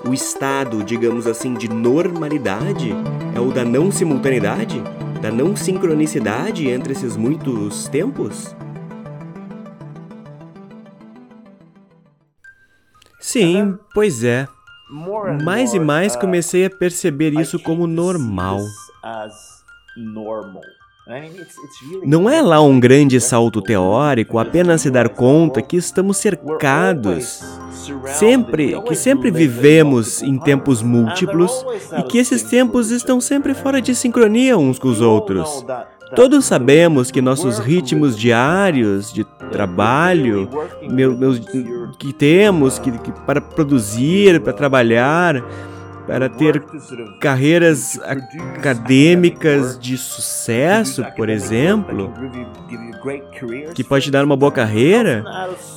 o 0.07 0.13
estado, 0.13 0.83
digamos 0.83 1.25
assim, 1.25 1.55
de 1.55 1.67
normalidade 1.67 2.91
é 3.35 3.39
o 3.39 3.51
da 3.51 3.65
não 3.65 3.91
simultaneidade, 3.91 4.79
da 5.23 5.31
não 5.31 5.55
sincronicidade 5.55 6.69
entre 6.69 6.93
esses 6.93 7.17
muitos 7.17 7.87
tempos? 7.87 8.55
Sim, 13.19 13.75
pois 13.91 14.23
é. 14.23 14.47
Mais 15.43 15.73
e 15.73 15.79
mais 15.79 16.15
comecei 16.15 16.65
a 16.65 16.69
perceber 16.69 17.33
isso 17.33 17.59
como 17.59 17.87
normal. 17.87 18.59
Não 22.05 22.29
é 22.29 22.39
lá 22.39 22.61
um 22.61 22.79
grande 22.79 23.19
salto 23.19 23.63
teórico 23.63 24.37
apenas 24.37 24.81
se 24.81 24.91
dar 24.91 25.09
conta 25.09 25.59
que 25.59 25.75
estamos 25.75 26.17
cercados, 26.17 27.43
sempre, 28.05 28.79
que 28.83 28.93
sempre 28.93 29.31
vivemos 29.31 30.21
em 30.21 30.37
tempos 30.37 30.83
múltiplos 30.83 31.65
e 31.97 32.03
que 32.03 32.19
esses 32.19 32.43
tempos 32.43 32.91
estão 32.91 33.19
sempre 33.19 33.55
fora 33.55 33.81
de 33.81 33.95
sincronia 33.95 34.55
uns 34.55 34.77
com 34.77 34.87
os 34.87 35.01
outros. 35.01 35.65
Todos 36.15 36.45
sabemos 36.45 37.09
que 37.09 37.21
nossos 37.21 37.59
ritmos 37.59 38.17
diários 38.17 39.11
de 39.11 39.23
trabalho, 39.51 40.49
meu, 40.89 41.15
meus, 41.15 41.39
que 41.97 42.13
temos 42.13 42.79
que, 42.79 42.91
que 42.91 43.11
para 43.11 43.39
produzir, 43.39 44.41
para 44.41 44.53
trabalhar, 44.53 45.43
para 46.09 46.27
ter 46.27 46.59
carreiras 47.19 47.99
acadêmicas 48.57 49.77
de 49.77 49.95
sucesso, 49.95 51.05
por 51.15 51.29
exemplo, 51.29 52.11
que 53.75 53.83
pode 53.83 54.09
dar 54.09 54.25
uma 54.25 54.35
boa 54.35 54.51
carreira, 54.51 55.23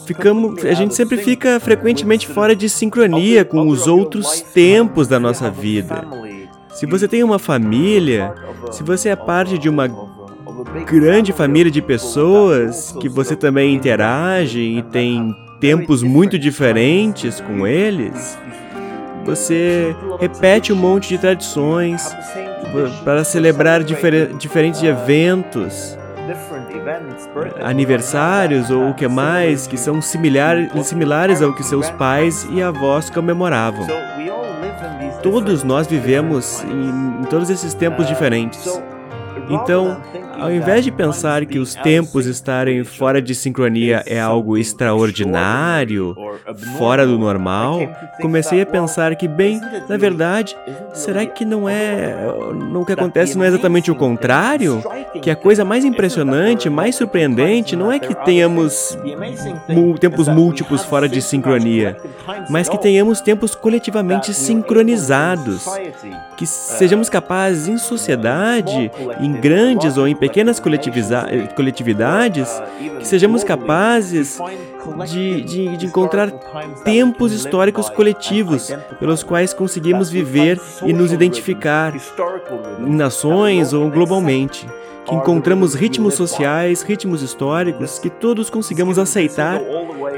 ficamos, 0.07 0.65
a 0.65 0.73
gente 0.73 0.95
sempre 0.95 1.19
fica 1.19 1.61
frequentemente 1.61 2.27
fora 2.27 2.57
de 2.57 2.67
sincronia 2.67 3.45
com 3.45 3.69
os 3.69 3.87
outros 3.87 4.41
tempos 4.41 5.07
da 5.07 5.21
nossa 5.21 5.51
vida. 5.51 6.03
Se 6.71 6.87
você 6.87 7.07
tem 7.07 7.23
uma 7.23 7.39
família, 7.39 8.33
se 8.71 8.83
você 8.83 9.11
é 9.11 9.17
parte 9.17 9.59
de 9.59 9.69
uma 9.69 9.87
grande 10.91 11.35
família 11.35 11.71
de 11.71 11.83
pessoas 11.83 12.97
que 12.99 13.09
você 13.09 13.37
também 13.37 13.75
interage 13.75 14.61
e 14.61 14.83
tem 14.85 15.37
tempos 15.61 16.03
muito 16.03 16.39
diferentes 16.39 17.39
com 17.39 17.67
eles, 17.67 18.39
você 19.25 19.95
repete 20.19 20.73
um 20.73 20.77
monte 20.77 21.09
de 21.09 21.19
tradições 21.19 22.15
para 23.05 23.25
celebrar 23.25 23.83
difer 23.83 24.33
diferentes 24.35 24.83
eventos, 24.83 25.99
aniversários 27.63 28.71
ou 28.71 28.91
o 28.91 28.95
que 28.95 29.07
mais, 29.07 29.67
que 29.67 29.77
são 29.77 30.01
similar, 30.01 30.57
similares 30.83 31.43
ao 31.43 31.53
que 31.53 31.63
seus 31.63 31.91
pais 31.91 32.47
e 32.51 32.63
avós 32.63 33.11
comemoravam. 33.11 33.87
Todos 35.23 35.63
nós 35.63 35.87
vivemos 35.87 36.65
em, 36.65 37.21
em 37.21 37.25
todos 37.25 37.49
esses 37.51 37.75
tempos 37.75 38.07
diferentes. 38.07 38.81
Então, 39.49 40.01
ao 40.43 40.53
invés 40.53 40.85
de 40.85 40.91
pensar 40.91 41.47
que 41.47 41.59
os 41.59 41.75
tempos 41.75 42.27
estarem 42.27 42.83
fora 42.85 43.23
de 43.23 43.35
sincronia 43.35 44.03
é 44.07 44.21
algo 44.21 44.59
extraordinário, 44.59 46.17
fora 46.77 47.07
do 47.07 47.19
normal, 47.19 47.81
comecei 48.21 48.61
a 48.61 48.67
pensar 48.67 49.15
que, 49.15 49.29
bem, 49.29 49.61
na 49.89 49.97
verdade, 49.97 50.57
será 50.93 51.25
que 51.25 51.45
não 51.45 51.69
é. 51.69 52.15
O 52.75 52.85
que 52.85 52.93
acontece 52.93 53.37
não 53.37 53.45
é 53.45 53.49
exatamente 53.49 53.91
o 53.91 53.95
contrário? 53.95 54.83
Que 55.21 55.31
a 55.31 55.37
coisa 55.37 55.65
mais 55.65 55.85
impressionante, 55.85 56.71
mais 56.71 56.97
surpreendente, 56.97 57.77
não 57.77 57.93
é 57.93 57.99
que 57.99 58.15
tenhamos 58.25 58.97
tempos 60.01 60.29
múltiplos 60.29 60.85
fora 60.85 61.09
de 61.09 61.21
sincronia, 61.21 61.97
mas 62.49 62.69
que 62.69 62.79
tenhamos 62.79 63.21
tempos 63.21 63.55
coletivamente 63.55 64.33
sincronizados. 64.33 65.67
Que 66.37 66.47
sejamos 66.47 67.09
capazes, 67.09 67.69
em 67.69 67.77
sociedade, 67.77 68.91
em 69.21 69.33
grandes 69.33 69.97
ou 69.97 70.09
em 70.09 70.17
pequenas 70.17 70.61
coletividades, 70.61 72.63
que 72.99 73.07
sejamos 73.07 73.45
capazes 73.45 74.39
de, 75.07 75.43
de, 75.43 75.77
de 75.77 75.87
encontrar 75.87 76.31
tempos 76.85 77.33
históricos 77.33 77.91
coletivos 77.91 78.71
pelos 78.99 79.23
quais 79.23 79.53
conseguimos 79.53 80.11
viver 80.11 80.61
e 80.85 80.93
nos 80.93 81.13
identificar 81.13 81.95
em 82.81 82.95
nações 82.95 83.73
ou 83.73 83.89
globalmente 83.91 84.67
que 85.05 85.15
encontramos 85.15 85.75
ritmos 85.75 86.15
sociais, 86.15 86.83
ritmos 86.83 87.23
históricos, 87.23 87.99
que 87.99 88.11
todos 88.11 88.49
consigamos 88.51 88.99
aceitar 88.99 89.61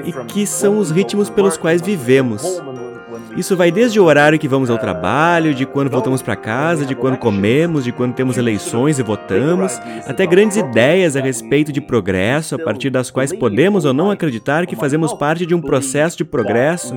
e 0.05 0.12
que 0.25 0.47
são 0.47 0.79
os 0.79 0.91
ritmos 0.91 1.31
pelos 1.31 1.57
quais 1.57 1.81
vivemos. 1.81 2.62
Isso 3.37 3.57
vai 3.57 3.73
desde 3.73 3.99
o 3.99 4.05
horário 4.05 4.38
que 4.38 4.47
vamos 4.47 4.71
ao 4.71 4.79
trabalho, 4.79 5.55
de 5.55 5.67
quando 5.67 5.91
voltamos 5.91 6.23
para 6.23 6.37
casa, 6.37 6.87
de 6.87 6.95
quando 6.95 7.17
comemos, 7.17 7.83
de 7.83 7.91
quando 7.91 8.14
temos 8.14 8.37
eleições 8.37 8.99
e 8.99 9.03
votamos, 9.03 9.81
até 10.07 10.25
grandes 10.26 10.57
ideias 10.57 11.17
a 11.17 11.21
respeito 11.21 11.73
de 11.73 11.81
progresso, 11.81 12.55
a 12.55 12.59
partir 12.59 12.91
das 12.91 13.11
quais 13.11 13.33
podemos 13.33 13.85
ou 13.85 13.93
não 13.93 14.11
acreditar 14.11 14.67
que 14.67 14.76
fazemos 14.76 15.12
parte 15.12 15.47
de 15.47 15.55
um 15.55 15.61
processo 15.61 16.17
de 16.17 16.25
progresso 16.25 16.95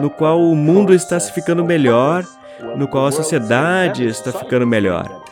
no 0.00 0.08
qual 0.08 0.40
o 0.40 0.54
mundo 0.54 0.94
está 0.94 1.18
se 1.18 1.32
ficando 1.32 1.64
melhor, 1.64 2.24
no 2.76 2.86
qual 2.86 3.06
a 3.06 3.12
sociedade 3.12 4.06
está 4.06 4.30
ficando 4.30 4.66
melhor 4.66 5.22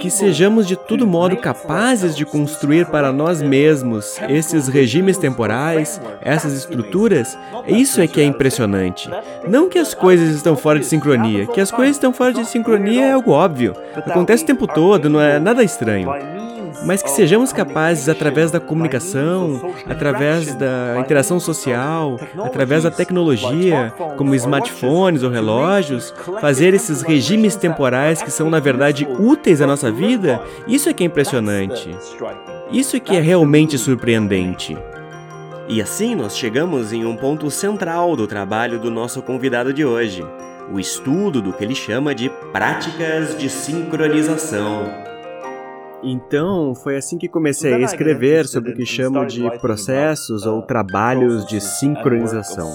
que 0.00 0.10
sejamos 0.10 0.66
de 0.66 0.76
todo 0.76 1.06
modo 1.06 1.36
capazes 1.36 2.16
de 2.16 2.24
construir 2.24 2.86
para 2.86 3.12
nós 3.12 3.42
mesmos 3.42 4.18
esses 4.28 4.68
regimes 4.68 5.18
temporais, 5.18 6.00
essas 6.20 6.54
estruturas, 6.54 7.36
isso 7.66 8.00
é 8.00 8.06
que 8.06 8.20
é 8.20 8.24
impressionante. 8.24 9.10
Não 9.46 9.68
que 9.68 9.78
as 9.78 9.94
coisas 9.94 10.34
estão 10.34 10.56
fora 10.56 10.78
de 10.78 10.86
sincronia, 10.86 11.46
que 11.46 11.60
as 11.60 11.70
coisas 11.70 11.96
estão 11.96 12.12
fora 12.12 12.32
de 12.32 12.44
sincronia 12.46 13.06
é 13.06 13.12
algo 13.12 13.32
óbvio. 13.32 13.74
Acontece 13.94 14.44
o 14.44 14.46
tempo 14.46 14.66
todo, 14.66 15.08
não 15.08 15.20
é 15.20 15.38
nada 15.38 15.62
estranho 15.62 16.08
mas 16.84 17.02
que 17.02 17.10
sejamos 17.10 17.52
capazes, 17.52 18.08
através 18.08 18.50
da 18.50 18.60
comunicação, 18.60 19.72
através 19.88 20.54
da 20.54 20.96
interação 20.98 21.38
social, 21.38 22.18
através 22.44 22.84
da 22.84 22.90
tecnologia, 22.90 23.92
como 24.16 24.34
smartphones 24.34 25.22
ou 25.22 25.30
relógios, 25.30 26.12
fazer 26.40 26.74
esses 26.74 27.02
regimes 27.02 27.56
temporais 27.56 28.22
que 28.22 28.30
são, 28.30 28.50
na 28.50 28.60
verdade, 28.60 29.06
úteis 29.18 29.60
à 29.60 29.66
nossa 29.66 29.90
vida, 29.90 30.40
isso 30.66 30.88
é 30.88 30.92
que 30.92 31.02
é 31.02 31.06
impressionante. 31.06 31.90
Isso 32.70 32.96
é 32.96 33.00
que 33.00 33.16
é 33.16 33.20
realmente 33.20 33.76
surpreendente. 33.76 34.76
E 35.68 35.80
assim 35.80 36.16
nós 36.16 36.36
chegamos 36.36 36.92
em 36.92 37.04
um 37.04 37.16
ponto 37.16 37.48
central 37.50 38.16
do 38.16 38.26
trabalho 38.26 38.80
do 38.80 38.90
nosso 38.90 39.22
convidado 39.22 39.72
de 39.72 39.84
hoje: 39.84 40.26
o 40.72 40.80
estudo 40.80 41.40
do 41.40 41.52
que 41.52 41.62
ele 41.62 41.74
chama 41.74 42.14
de 42.14 42.28
práticas 42.52 43.38
de 43.38 43.48
sincronização. 43.48 45.10
Então, 46.02 46.74
foi 46.74 46.96
assim 46.96 47.18
que 47.18 47.28
comecei 47.28 47.74
a 47.74 47.78
escrever 47.80 48.46
sobre 48.46 48.72
o 48.72 48.74
que 48.74 48.86
chamo 48.86 49.24
de 49.26 49.50
processos 49.58 50.46
ou 50.46 50.62
trabalhos 50.62 51.44
de 51.46 51.60
sincronização. 51.60 52.74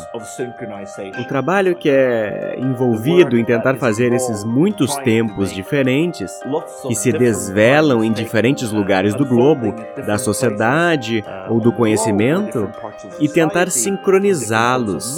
O 1.20 1.28
trabalho 1.28 1.76
que 1.76 1.90
é 1.90 2.58
envolvido 2.60 3.38
em 3.38 3.44
tentar 3.44 3.76
fazer 3.76 4.14
esses 4.14 4.44
muitos 4.44 4.96
tempos 4.98 5.52
diferentes, 5.52 6.32
que 6.88 6.96
se 6.96 7.12
desvelam 7.12 8.04
em 8.04 8.12
diferentes 8.12 8.72
lugares 8.72 9.16
do 9.16 9.26
globo, 9.26 9.74
da 10.06 10.18
sociedade 10.18 11.24
ou 11.50 11.60
do 11.60 11.72
conhecimento, 11.72 12.70
e 13.20 13.28
tentar 13.28 13.72
sincronizá-los, 13.72 15.18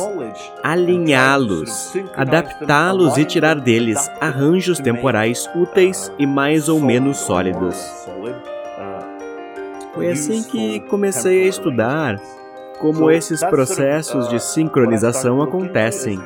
alinhá-los, 0.63 1.93
adaptá-los 2.15 3.17
e 3.17 3.25
tirar 3.25 3.59
deles 3.59 4.09
arranjos 4.21 4.79
temporais 4.79 5.49
úteis 5.55 6.11
e 6.17 6.25
mais 6.25 6.69
ou 6.69 6.79
menos 6.79 7.17
sólidos. 7.17 7.96
Foi 9.93 10.11
assim 10.11 10.43
que 10.43 10.79
comecei 10.81 11.43
a 11.43 11.47
estudar 11.47 12.21
como 12.79 13.09
esses 13.09 13.43
processos 13.43 14.29
de 14.29 14.39
sincronização 14.39 15.41
acontecem, 15.41 16.19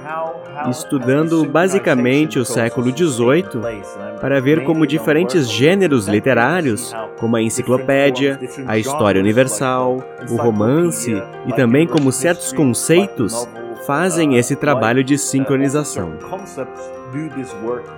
estudando 0.69 1.45
basicamente 1.45 2.37
o 2.37 2.45
século 2.45 2.91
XVIII 2.95 4.19
para 4.19 4.41
ver 4.41 4.65
como 4.65 4.85
diferentes 4.85 5.49
gêneros 5.49 6.07
literários, 6.07 6.93
como 7.19 7.37
a 7.37 7.41
enciclopédia, 7.41 8.39
a 8.67 8.77
história 8.77 9.21
universal, 9.21 10.03
o 10.29 10.35
romance 10.35 11.11
e 11.47 11.53
também 11.53 11.87
como 11.87 12.11
certos 12.11 12.51
conceitos 12.51 13.47
fazem 13.87 14.35
esse 14.35 14.55
trabalho 14.55 15.03
de 15.03 15.17
sincronização. 15.17 16.13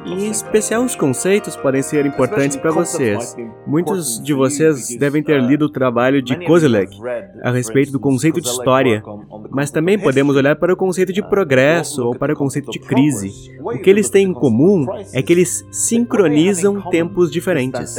Em 0.06 0.30
especial, 0.30 0.84
os 0.84 0.96
conceitos 0.96 1.56
podem 1.56 1.82
ser 1.82 2.06
importantes 2.06 2.58
para 2.58 2.72
vocês. 2.72 3.36
Muitos 3.66 4.22
de 4.22 4.34
vocês 4.34 4.96
devem 4.98 5.22
ter 5.22 5.42
lido 5.42 5.66
o 5.66 5.70
trabalho 5.70 6.22
de 6.22 6.36
Kozelek 6.46 6.98
a 7.42 7.52
respeito 7.52 7.92
do 7.92 8.00
conceito 8.00 8.42
de 8.42 8.48
história, 8.48 9.04
mas 9.52 9.72
também 9.72 10.00
podemos 10.00 10.36
olhar 10.36 10.56
para 10.56 10.74
o 10.74 10.78
conceito 10.78 11.14
de 11.14 11.22
progresso 11.22 12.06
ou 12.06 12.16
para 12.16 12.34
o 12.34 12.36
conceito 12.36 12.72
de 12.72 12.80
crise. 12.80 13.54
O 13.62 13.78
que 13.80 13.90
eles 13.90 14.10
têm 14.10 14.28
em 14.28 14.34
comum 14.34 14.86
é 15.14 15.22
que 15.22 15.34
eles 15.34 15.66
sincronizam 15.72 16.82
tempos 16.90 17.32
diferentes. 17.32 17.96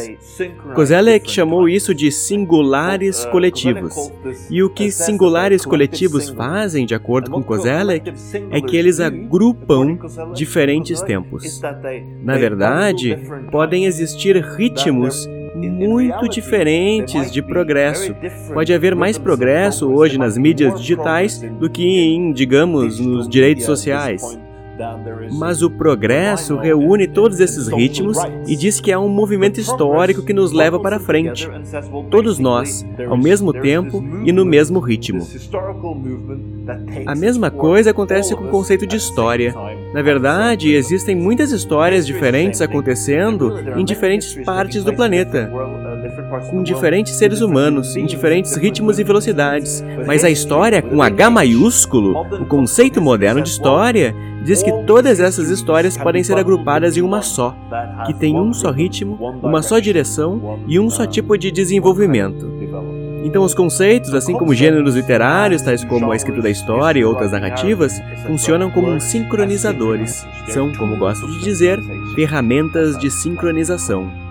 Kozelek 0.74 1.30
chamou 1.30 1.68
isso 1.68 1.94
de 1.94 2.10
singulares 2.10 3.24
coletivos. 3.26 3.94
E 4.50 4.62
o 4.62 4.70
que 4.70 4.90
singulares 4.90 5.64
coletivos 5.64 6.28
fazem, 6.30 6.86
de 6.86 6.94
acordo 6.94 7.30
com 7.30 7.42
Kozelek, 7.42 8.12
é 8.50 8.60
que 8.60 8.76
eles 8.76 9.00
agrupam 9.00 9.98
diferentes 10.34 11.03
tempos. 11.04 11.60
Na 12.22 12.36
verdade, 12.36 13.18
podem 13.50 13.84
existir 13.84 14.36
ritmos 14.36 15.28
muito 15.54 16.28
diferentes 16.28 17.30
de 17.30 17.40
progresso. 17.40 18.14
Pode 18.52 18.72
haver 18.72 18.94
mais 18.94 19.16
progresso 19.18 19.90
hoje 19.92 20.18
nas 20.18 20.36
mídias 20.36 20.80
digitais 20.80 21.38
do 21.38 21.70
que 21.70 21.84
em, 21.84 22.32
digamos, 22.32 22.98
nos 22.98 23.28
direitos 23.28 23.64
sociais. 23.64 24.22
Mas 25.32 25.62
o 25.62 25.70
progresso 25.70 26.56
reúne 26.56 27.06
todos 27.06 27.40
esses 27.40 27.68
ritmos 27.68 28.18
e 28.46 28.56
diz 28.56 28.80
que 28.80 28.92
há 28.92 28.98
um 28.98 29.08
movimento 29.08 29.60
histórico 29.60 30.22
que 30.22 30.32
nos 30.32 30.52
leva 30.52 30.78
para 30.78 30.98
frente. 30.98 31.48
Todos 32.10 32.38
nós, 32.38 32.84
ao 33.08 33.16
mesmo 33.16 33.52
tempo 33.52 34.02
e 34.24 34.32
no 34.32 34.44
mesmo 34.44 34.80
ritmo. 34.80 35.26
A 37.06 37.14
mesma 37.14 37.50
coisa 37.50 37.90
acontece 37.90 38.34
com 38.34 38.44
o 38.44 38.50
conceito 38.50 38.86
de 38.86 38.96
história. 38.96 39.54
Na 39.92 40.02
verdade, 40.02 40.72
existem 40.72 41.14
muitas 41.14 41.52
histórias 41.52 42.06
diferentes 42.06 42.60
acontecendo 42.60 43.54
em 43.76 43.84
diferentes 43.84 44.34
partes 44.44 44.82
do 44.82 44.92
planeta 44.92 45.50
com 46.50 46.62
diferentes 46.62 47.14
seres 47.14 47.40
humanos, 47.40 47.96
em 47.96 48.06
diferentes 48.06 48.56
ritmos 48.56 48.98
e 48.98 49.04
velocidades. 49.04 49.84
Mas 50.06 50.24
a 50.24 50.30
história, 50.30 50.82
com 50.82 51.02
H 51.02 51.30
maiúsculo, 51.30 52.20
o 52.40 52.46
conceito 52.46 53.00
moderno 53.00 53.42
de 53.42 53.48
história, 53.48 54.14
diz 54.44 54.62
que 54.62 54.72
todas 54.84 55.20
essas 55.20 55.48
histórias 55.48 55.96
podem 55.96 56.22
ser 56.22 56.36
agrupadas 56.36 56.96
em 56.96 57.02
uma 57.02 57.22
só, 57.22 57.56
que 58.06 58.14
tem 58.14 58.38
um 58.38 58.52
só 58.52 58.70
ritmo, 58.70 59.18
uma 59.42 59.62
só 59.62 59.78
direção 59.78 60.60
e 60.66 60.78
um 60.78 60.90
só 60.90 61.06
tipo 61.06 61.36
de 61.36 61.50
desenvolvimento. 61.50 62.52
Então, 63.24 63.42
os 63.42 63.54
conceitos, 63.54 64.12
assim 64.12 64.34
como 64.34 64.54
gêneros 64.54 64.94
literários, 64.94 65.62
tais 65.62 65.82
como 65.82 66.12
a 66.12 66.16
escrita 66.16 66.42
da 66.42 66.50
história 66.50 67.00
e 67.00 67.04
outras 67.06 67.32
narrativas, 67.32 67.98
funcionam 68.26 68.70
como 68.70 69.00
sincronizadores. 69.00 70.26
São, 70.50 70.70
como 70.74 70.98
gosto 70.98 71.26
de 71.26 71.40
dizer, 71.40 71.80
ferramentas 72.14 72.98
de 72.98 73.10
sincronização. 73.10 74.23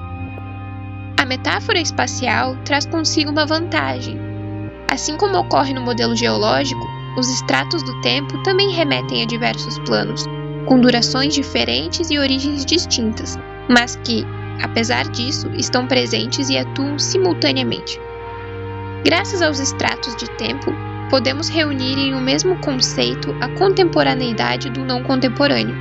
Metáfora 1.33 1.79
espacial 1.79 2.55
traz 2.63 2.85
consigo 2.85 3.31
uma 3.31 3.43
vantagem. 3.43 4.19
Assim 4.87 5.17
como 5.17 5.35
ocorre 5.39 5.73
no 5.73 5.81
modelo 5.81 6.15
geológico, 6.15 6.87
os 7.17 7.27
estratos 7.27 7.81
do 7.81 8.01
tempo 8.01 8.43
também 8.43 8.69
remetem 8.69 9.23
a 9.23 9.25
diversos 9.25 9.79
planos, 9.79 10.27
com 10.67 10.79
durações 10.79 11.33
diferentes 11.33 12.11
e 12.11 12.19
origens 12.19 12.63
distintas, 12.63 13.35
mas 13.67 13.95
que, 14.03 14.23
apesar 14.61 15.05
disso, 15.09 15.49
estão 15.55 15.87
presentes 15.87 16.49
e 16.49 16.57
atuam 16.59 16.99
simultaneamente. 16.99 17.99
Graças 19.03 19.41
aos 19.41 19.59
estratos 19.59 20.15
de 20.15 20.29
tempo, 20.37 20.71
podemos 21.09 21.49
reunir 21.49 21.97
em 21.97 22.13
um 22.13 22.21
mesmo 22.21 22.59
conceito 22.59 23.35
a 23.41 23.49
contemporaneidade 23.57 24.69
do 24.69 24.85
não 24.85 25.01
contemporâneo, 25.01 25.75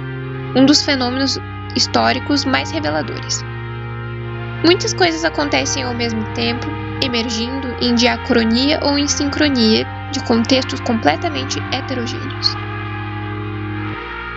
um 0.57 0.65
dos 0.65 0.83
fenômenos 0.83 1.39
históricos 1.77 2.47
mais 2.47 2.71
reveladores. 2.71 3.45
Muitas 4.65 4.95
coisas 4.95 5.25
acontecem 5.25 5.83
ao 5.83 5.95
mesmo 5.95 6.23
tempo, 6.35 6.67
emergindo 7.05 7.69
em 7.81 7.95
diacronia 7.95 8.79
ou 8.85 8.97
em 8.97 9.09
sincronia 9.09 9.85
de 10.13 10.23
contextos 10.25 10.79
completamente 10.81 11.59
heterogêneos. 11.73 12.55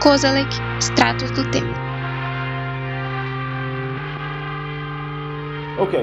Kozelek, 0.01 0.49
Stratos 0.79 1.29
do 1.31 1.49
Tempo. 1.51 1.85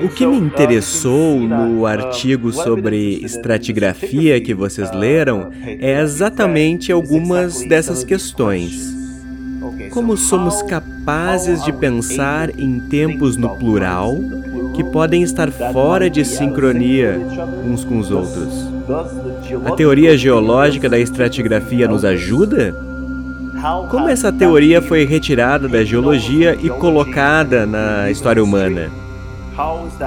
O 0.04 0.08
que 0.08 0.26
me 0.26 0.36
uh, 0.36 0.44
interessou 0.44 1.40
no 1.40 1.80
uh, 1.80 1.86
artigo 1.86 2.52
sobre 2.52 3.24
estratigrafia 3.24 4.40
que 4.40 4.52
vocês 4.52 4.92
leram 4.92 5.50
é 5.64 6.00
exatamente 6.00 6.92
algumas 6.92 7.62
dessas 7.62 8.04
questões. 8.04 9.01
Como 9.90 10.16
somos 10.16 10.62
capazes 10.62 11.62
de 11.64 11.72
pensar 11.72 12.50
em 12.58 12.80
tempos 12.80 13.36
no 13.36 13.56
plural 13.56 14.16
que 14.74 14.82
podem 14.82 15.22
estar 15.22 15.50
fora 15.50 16.08
de 16.08 16.24
sincronia 16.24 17.20
uns 17.64 17.84
com 17.84 17.98
os 17.98 18.10
outros? 18.10 18.70
A 19.66 19.72
teoria 19.72 20.16
geológica 20.16 20.88
da 20.88 20.98
estratigrafia 20.98 21.86
nos 21.86 22.04
ajuda? 22.04 22.74
Como 23.90 24.08
essa 24.08 24.32
teoria 24.32 24.82
foi 24.82 25.04
retirada 25.04 25.68
da 25.68 25.84
geologia 25.84 26.56
e 26.60 26.68
colocada 26.68 27.64
na 27.64 28.10
história 28.10 28.42
humana? 28.42 28.90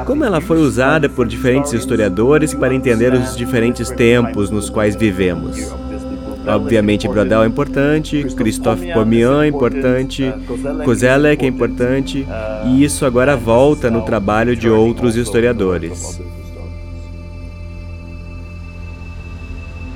Como 0.05 0.23
ela 0.23 0.41
foi 0.41 0.57
usada 0.57 1.07
por 1.07 1.27
diferentes 1.27 1.71
historiadores 1.71 2.53
para 2.53 2.73
entender 2.73 3.13
os 3.13 3.37
diferentes 3.37 3.89
tempos 3.91 4.49
nos 4.49 4.69
quais 4.69 4.95
vivemos? 4.95 5.73
Obviamente, 6.47 7.07
Brodel 7.07 7.43
é 7.43 7.47
importante, 7.47 8.23
Christophe 8.35 8.93
Pomian 8.93 9.43
é 9.43 9.47
importante, 9.47 10.31
Kozelek 10.83 11.43
é 11.43 11.47
importante, 11.47 12.25
e 12.65 12.83
isso 12.83 13.05
agora 13.05 13.35
volta 13.35 13.89
no 13.89 14.03
trabalho 14.03 14.55
de 14.55 14.69
outros 14.69 15.15
historiadores. 15.15 16.21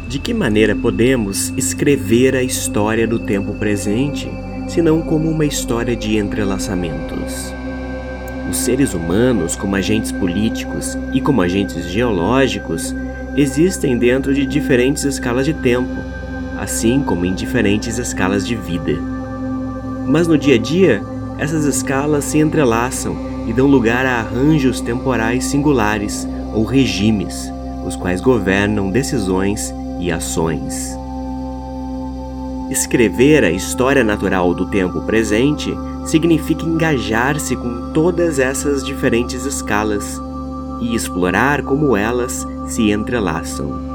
De 0.08 0.18
que 0.18 0.34
maneira 0.34 0.76
podemos 0.76 1.54
escrever 1.56 2.36
a 2.36 2.42
história 2.42 3.08
do 3.08 3.20
tempo 3.20 3.54
presente, 3.54 4.28
senão 4.68 5.02
como 5.02 5.30
uma 5.30 5.46
história 5.46 5.96
de 5.96 6.18
entrelaçamentos? 6.18 7.54
Os 8.50 8.58
seres 8.58 8.96
humanos, 8.96 9.56
como 9.56 9.76
agentes 9.76 10.12
políticos 10.12 10.98
e 11.14 11.22
como 11.22 11.44
agentes 11.44 11.86
geológicos, 11.86 12.96
existem 13.38 14.00
dentro 14.00 14.34
de 14.34 14.48
diferentes 14.48 15.04
escalas 15.04 15.46
de 15.46 15.54
tempo 15.54 16.09
assim 16.60 17.02
como 17.02 17.26
em 17.26 17.34
diferentes 17.34 17.98
escalas 17.98 18.46
de 18.46 18.56
vida. 18.56 19.00
Mas 20.06 20.28
no 20.28 20.38
dia 20.38 20.56
a 20.56 20.58
dia, 20.58 21.02
essas 21.38 21.64
escalas 21.66 22.26
se 22.26 22.38
entrelaçam 22.38 23.16
e 23.48 23.54
dão 23.54 23.66
lugar 23.66 24.06
a 24.06 24.20
arranjos 24.20 24.82
temporais 24.82 25.46
singulares 25.46 26.28
ou 26.54 26.66
regimes, 26.66 27.50
os 27.86 27.96
quais 27.96 28.20
governam 28.20 28.92
decisões 28.92 29.74
e 30.00 30.12
ações. 30.12 30.98
Escrever 32.70 33.44
a 33.44 33.52
história 33.52 34.04
natural 34.04 34.54
do 34.54 34.66
tempo 34.66 35.02
presente 35.02 35.74
significa 36.06 36.66
engajar-se 36.66 37.56
com 37.56 37.92
todas 37.94 38.38
essas 38.38 38.86
diferentes 38.86 39.46
escalas 39.46 40.20
e 40.82 40.94
explorar 40.94 41.64
como 41.64 41.96
elas 41.96 42.46
se 42.68 42.92
entrelaçam 42.92 43.89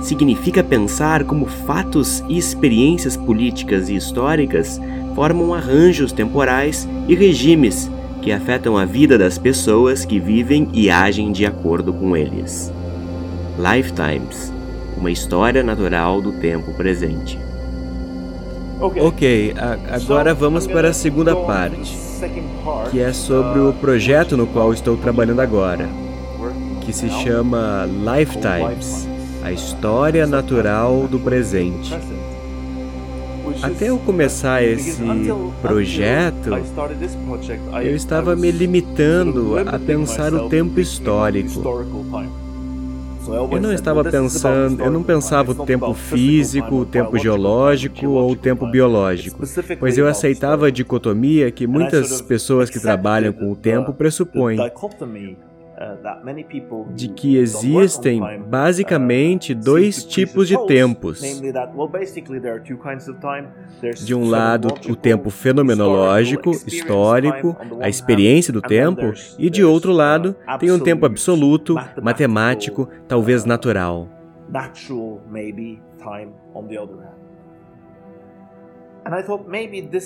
significa 0.00 0.62
pensar 0.62 1.24
como 1.24 1.46
fatos 1.46 2.24
e 2.28 2.38
experiências 2.38 3.16
políticas 3.16 3.88
e 3.88 3.96
históricas 3.96 4.80
formam 5.14 5.52
arranjos 5.52 6.12
temporais 6.12 6.88
e 7.08 7.14
regimes 7.14 7.90
que 8.22 8.32
afetam 8.32 8.76
a 8.76 8.84
vida 8.84 9.16
das 9.16 9.38
pessoas 9.38 10.04
que 10.04 10.18
vivem 10.18 10.68
e 10.72 10.90
agem 10.90 11.32
de 11.32 11.46
acordo 11.46 11.92
com 11.92 12.16
eles. 12.16 12.72
Lifetimes 13.58 14.60
uma 15.00 15.10
história 15.10 15.62
natural 15.62 16.20
do 16.20 16.30
tempo 16.32 16.72
presente. 16.74 17.38
Ok, 18.80 19.54
agora 19.90 20.34
vamos 20.34 20.66
para 20.66 20.90
a 20.90 20.92
segunda 20.92 21.34
parte, 21.34 21.98
que 22.90 23.00
é 23.00 23.12
sobre 23.12 23.60
o 23.60 23.72
projeto 23.72 24.36
no 24.36 24.46
qual 24.46 24.72
estou 24.72 24.96
trabalhando 24.96 25.40
agora, 25.40 25.88
que 26.82 26.92
se 26.92 27.08
chama 27.10 27.86
Lifetimes 27.86 29.09
a 29.42 29.52
história 29.52 30.26
natural 30.26 31.08
do 31.08 31.18
presente. 31.18 31.94
Até 33.62 33.88
eu 33.88 33.98
começar 33.98 34.62
esse 34.62 35.02
projeto, 35.60 36.50
eu 37.82 37.96
estava 37.96 38.36
me 38.36 38.50
limitando 38.50 39.58
a 39.58 39.78
pensar 39.78 40.32
o 40.32 40.48
tempo 40.48 40.78
histórico. 40.78 41.62
Eu 43.52 43.60
não 43.60 43.72
estava 43.72 44.02
pensando, 44.02 44.82
eu 44.82 44.90
não 44.90 45.02
pensava 45.02 45.52
o 45.52 45.66
tempo 45.66 45.92
físico, 45.94 46.74
o 46.76 46.86
tempo 46.86 47.18
geológico 47.18 48.06
ou 48.08 48.32
o 48.32 48.36
tempo 48.36 48.66
biológico, 48.66 49.42
pois 49.78 49.98
eu 49.98 50.06
aceitava 50.06 50.68
a 50.68 50.70
dicotomia 50.70 51.50
que 51.50 51.66
muitas 51.66 52.20
pessoas 52.22 52.70
que 52.70 52.80
trabalham 52.80 53.32
com 53.32 53.50
o 53.52 53.56
tempo 53.56 53.92
pressupõem 53.92 54.58
de 56.92 57.08
que 57.08 57.36
existem 57.36 58.20
basicamente 58.46 59.54
dois 59.54 60.04
tipos 60.04 60.46
de 60.46 60.56
tempos. 60.66 61.20
De 64.04 64.14
um 64.14 64.28
lado, 64.28 64.68
o 64.88 64.96
tempo 64.96 65.30
fenomenológico, 65.30 66.50
histórico, 66.50 67.56
a 67.80 67.88
experiência 67.88 68.52
do 68.52 68.60
tempo, 68.60 69.12
e 69.38 69.48
de 69.48 69.64
outro 69.64 69.92
lado, 69.92 70.36
tem 70.58 70.70
um 70.70 70.78
tempo 70.78 71.06
absoluto, 71.06 71.74
matemático, 72.02 72.88
talvez 73.08 73.44
natural. 73.44 74.08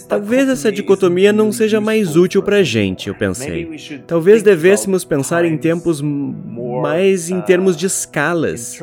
Talvez 0.09 0.49
essa 0.49 0.71
dicotomia 0.71 1.33
não 1.33 1.53
seja 1.53 1.81
mais 1.81 2.17
útil 2.17 2.43
para 2.43 2.57
a 2.57 2.63
gente, 2.63 3.09
eu 3.09 3.15
pensei. 3.15 3.71
Talvez 4.07 4.43
devêssemos 4.43 5.05
pensar 5.05 5.45
em 5.45 5.57
tempos 5.57 6.01
mais 6.01 7.31
em 7.31 7.41
termos 7.41 7.77
de 7.77 7.87
escalas, 7.87 8.79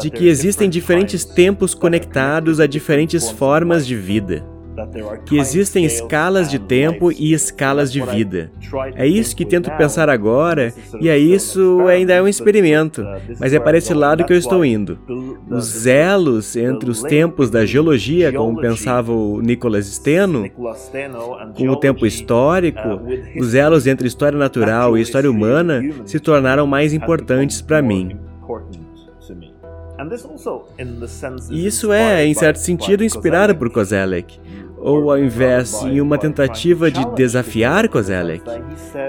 de 0.00 0.10
que 0.10 0.26
existem 0.26 0.68
diferentes 0.68 1.24
tempos 1.24 1.74
conectados 1.74 2.60
a 2.60 2.66
diferentes 2.66 3.30
formas 3.30 3.86
de 3.86 3.96
vida 3.96 4.55
que 5.24 5.38
existem 5.38 5.84
escalas 5.84 6.50
de 6.50 6.58
tempo 6.58 7.10
e 7.10 7.32
escalas 7.32 7.90
de 7.92 8.00
vida. 8.02 8.50
É 8.94 9.06
isso 9.06 9.34
que 9.34 9.44
tento 9.44 9.70
pensar 9.72 10.08
agora, 10.08 10.72
e 11.00 11.08
é 11.08 11.18
isso 11.18 11.80
ainda 11.88 12.14
é 12.14 12.22
um 12.22 12.28
experimento, 12.28 13.04
mas 13.38 13.52
é 13.52 13.60
para 13.60 13.78
esse 13.78 13.94
lado 13.94 14.24
que 14.24 14.32
eu 14.32 14.38
estou 14.38 14.64
indo. 14.64 14.98
Os 15.50 15.86
elos 15.86 16.56
entre 16.56 16.90
os 16.90 17.02
tempos 17.02 17.50
da 17.50 17.64
geologia, 17.64 18.32
como 18.32 18.60
pensava 18.60 19.12
o 19.12 19.40
Nicolas 19.40 19.86
Steno, 19.86 20.48
com 20.50 21.68
o 21.68 21.76
tempo 21.76 22.06
histórico, 22.06 23.00
os 23.38 23.54
elos 23.54 23.86
entre 23.86 24.06
história 24.06 24.38
natural 24.38 24.96
e 24.96 25.00
história 25.00 25.30
humana 25.30 25.82
se 26.04 26.20
tornaram 26.20 26.66
mais 26.66 26.92
importantes 26.92 27.60
para 27.60 27.82
mim. 27.82 28.16
E 31.50 31.66
isso 31.66 31.90
é, 31.90 32.26
em 32.26 32.34
certo 32.34 32.56
sentido, 32.56 33.02
inspirado 33.02 33.54
por 33.56 33.70
Kozelek 33.70 34.38
ou 34.86 35.10
ao 35.10 35.18
invés, 35.18 35.82
em 35.82 36.00
uma 36.00 36.16
tentativa 36.16 36.88
de 36.92 37.04
desafiar 37.16 37.88
Kozelek, 37.88 38.44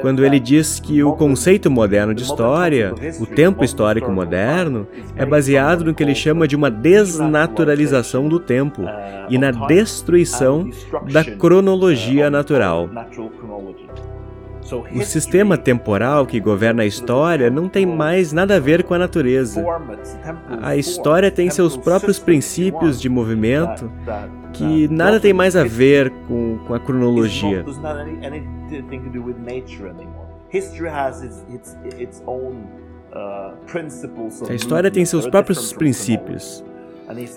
quando 0.02 0.26
ele 0.26 0.40
diz 0.40 0.80
que 0.80 1.04
o 1.04 1.14
conceito 1.14 1.70
moderno 1.70 2.16
de 2.16 2.24
história, 2.24 2.96
o 3.20 3.28
tempo 3.28 3.64
histórico 3.64 4.12
moderno, 4.12 4.88
é 5.16 5.24
baseado 5.24 5.86
no 5.86 5.94
que 5.94 6.02
ele 6.02 6.16
chama 6.16 6.48
de 6.48 6.56
uma 6.56 6.72
desnaturalização 6.72 8.28
do 8.28 8.40
tempo 8.40 8.82
e 9.30 9.38
na 9.38 9.52
destruição 9.52 10.68
da 11.12 11.24
cronologia 11.24 12.28
natural. 12.28 12.90
O 14.94 15.02
sistema 15.04 15.58
temporal 15.58 16.26
que 16.26 16.40
governa 16.40 16.84
a 16.84 16.86
história 16.86 17.50
não 17.50 17.70
tem 17.70 17.86
mais 17.86 18.34
nada 18.34 18.56
a 18.58 18.60
ver 18.60 18.84
com 18.84 18.94
a 18.94 18.98
natureza. 18.98 19.64
A 20.62 20.76
história 20.76 21.32
tem 21.32 21.50
seus 21.50 21.78
próprios 21.78 22.20
princípios 22.20 23.00
de 23.00 23.08
movimento 23.08 23.90
que 24.54 24.88
nada 24.90 25.20
tem 25.20 25.34
mais 25.34 25.56
a 25.56 25.64
ver 25.64 26.10
com, 26.28 26.60
com 26.68 26.74
a 26.74 26.80
cronologia. 26.80 27.64
A 34.50 34.54
história 34.54 34.92
tem 34.92 35.06
seus 35.06 35.28
próprios 35.28 35.74
princípios. 35.74 36.64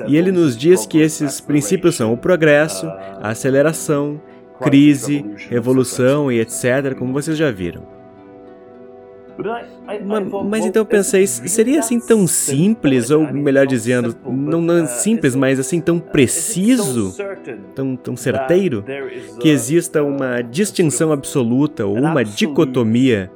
E 0.09 0.17
ele 0.17 0.33
nos 0.33 0.57
diz 0.57 0.85
que 0.85 0.99
esses 0.99 1.41
princípios 1.41 1.95
são 1.95 2.13
o 2.13 2.17
progresso, 2.17 2.87
a 2.87 3.29
aceleração, 3.29 4.21
crise, 4.61 5.25
revolução 5.49 6.31
e 6.31 6.41
etc., 6.41 6.95
como 6.97 7.13
vocês 7.13 7.37
já 7.37 7.51
viram. 7.51 8.01
Mas, 10.49 10.67
então 10.67 10.83
eu 10.83 10.87
pensei, 10.87 11.27
seria 11.27 11.81
assim 11.81 11.99
tão 11.99 12.27
simples, 12.27 13.11
ou 13.11 13.33
melhor 13.33 13.67
dizendo, 13.67 14.15
não, 14.27 14.61
não 14.61 14.87
simples, 14.87 15.35
mas 15.35 15.59
assim 15.59 15.81
tão 15.81 15.99
preciso, 15.99 17.15
tão, 17.75 17.97
tão 17.97 18.17
certeiro, 18.17 18.85
que 19.41 19.49
exista 19.49 20.03
uma 20.03 20.43
distinção 20.43 21.11
absoluta 21.11 21.87
ou 21.87 21.97
uma 21.97 22.23
dicotomia 22.23 23.31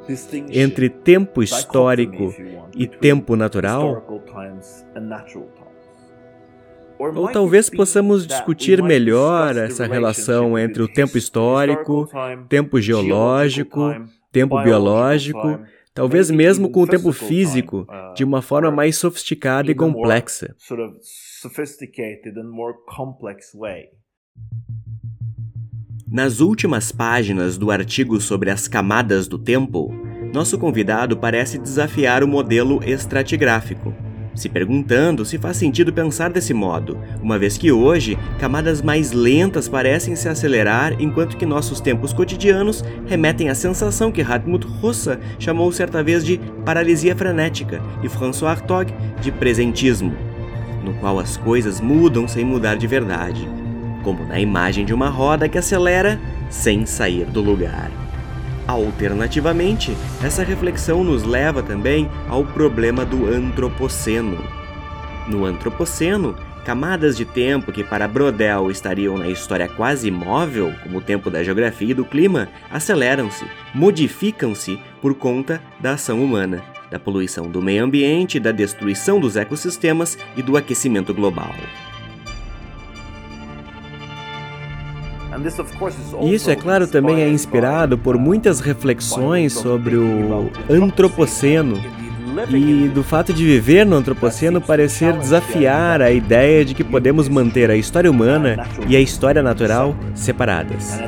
entre 0.50 0.88
tempo 0.90 1.42
histórico 1.42 2.34
e 2.76 2.86
tempo 2.86 3.34
natural? 3.34 4.22
Ou 7.12 7.28
talvez 7.30 7.68
possamos 7.68 8.26
discutir 8.26 8.82
melhor 8.82 9.56
essa 9.56 9.86
relação 9.86 10.58
entre 10.58 10.82
o 10.82 10.88
tempo 10.88 11.18
histórico, 11.18 12.08
tempo 12.48 12.80
geológico, 12.80 13.94
tempo 14.32 14.60
biológico, 14.62 15.60
talvez 15.92 16.30
mesmo 16.30 16.70
com 16.70 16.82
o 16.82 16.86
tempo 16.86 17.12
físico, 17.12 17.86
de 18.14 18.24
uma 18.24 18.40
forma 18.40 18.70
mais 18.70 18.96
sofisticada 18.96 19.70
e 19.70 19.74
complexa. 19.74 20.54
Nas 26.10 26.40
últimas 26.40 26.92
páginas 26.92 27.58
do 27.58 27.70
artigo 27.70 28.20
sobre 28.20 28.50
as 28.50 28.68
camadas 28.68 29.26
do 29.26 29.38
tempo, 29.38 29.92
nosso 30.32 30.58
convidado 30.58 31.16
parece 31.16 31.58
desafiar 31.58 32.22
o 32.22 32.28
modelo 32.28 32.82
estratigráfico 32.84 33.92
se 34.34 34.48
perguntando 34.48 35.24
se 35.24 35.38
faz 35.38 35.56
sentido 35.56 35.92
pensar 35.92 36.30
desse 36.30 36.52
modo, 36.52 36.98
uma 37.22 37.38
vez 37.38 37.56
que 37.56 37.70
hoje 37.70 38.18
camadas 38.38 38.82
mais 38.82 39.12
lentas 39.12 39.68
parecem 39.68 40.16
se 40.16 40.28
acelerar 40.28 40.94
enquanto 40.98 41.36
que 41.36 41.46
nossos 41.46 41.80
tempos 41.80 42.12
cotidianos 42.12 42.84
remetem 43.06 43.48
à 43.48 43.54
sensação 43.54 44.10
que 44.10 44.22
Hartmut 44.22 44.66
Rossa 44.66 45.20
chamou 45.38 45.70
certa 45.72 46.02
vez 46.02 46.24
de 46.24 46.38
paralisia 46.64 47.14
frenética 47.14 47.80
e 48.02 48.08
François 48.08 48.52
Hartog 48.52 48.92
de 49.20 49.30
presentismo, 49.30 50.14
no 50.82 50.94
qual 50.94 51.18
as 51.18 51.36
coisas 51.36 51.80
mudam 51.80 52.26
sem 52.28 52.44
mudar 52.44 52.76
de 52.76 52.86
verdade, 52.86 53.48
como 54.02 54.24
na 54.24 54.38
imagem 54.38 54.84
de 54.84 54.92
uma 54.92 55.08
roda 55.08 55.48
que 55.48 55.58
acelera 55.58 56.20
sem 56.50 56.84
sair 56.86 57.24
do 57.24 57.40
lugar. 57.40 58.03
Alternativamente, 58.66 59.94
essa 60.22 60.42
reflexão 60.42 61.04
nos 61.04 61.22
leva 61.22 61.62
também 61.62 62.10
ao 62.28 62.44
problema 62.44 63.04
do 63.04 63.26
antropoceno. 63.26 64.42
No 65.28 65.44
antropoceno, 65.44 66.34
camadas 66.64 67.14
de 67.14 67.26
tempo 67.26 67.70
que 67.70 67.84
para 67.84 68.08
Brodel 68.08 68.70
estariam 68.70 69.18
na 69.18 69.28
história 69.28 69.68
quase 69.68 70.08
imóvel, 70.08 70.72
como 70.82 70.98
o 70.98 71.02
tempo 71.02 71.30
da 71.30 71.44
geografia 71.44 71.90
e 71.90 71.94
do 71.94 72.06
clima, 72.06 72.48
aceleram-se, 72.70 73.44
modificam-se 73.74 74.80
por 75.00 75.14
conta 75.14 75.60
da 75.78 75.92
ação 75.92 76.24
humana, 76.24 76.64
da 76.90 76.98
poluição 76.98 77.50
do 77.50 77.60
meio 77.60 77.84
ambiente, 77.84 78.40
da 78.40 78.50
destruição 78.50 79.20
dos 79.20 79.36
ecossistemas 79.36 80.16
e 80.36 80.42
do 80.42 80.56
aquecimento 80.56 81.12
global. 81.12 81.54
Isso, 86.22 86.50
é 86.50 86.56
claro, 86.56 86.86
também 86.86 87.20
é 87.20 87.28
inspirado 87.28 87.98
por 87.98 88.16
muitas 88.18 88.60
reflexões 88.60 89.52
sobre 89.52 89.96
o 89.96 90.50
antropoceno. 90.70 91.80
e 92.50 92.88
do 92.88 93.04
fato 93.04 93.32
de 93.32 93.44
viver 93.44 93.86
no 93.86 93.94
antropoceno 93.94 94.60
parecer 94.60 95.12
desafiar 95.12 96.02
a 96.02 96.10
ideia 96.10 96.64
de 96.64 96.74
que 96.74 96.82
podemos 96.82 97.28
manter 97.28 97.70
a 97.70 97.76
história 97.76 98.10
humana 98.10 98.66
e 98.88 98.96
a 98.96 99.00
história 99.00 99.40
natural 99.40 99.94
separadas. 100.16 100.98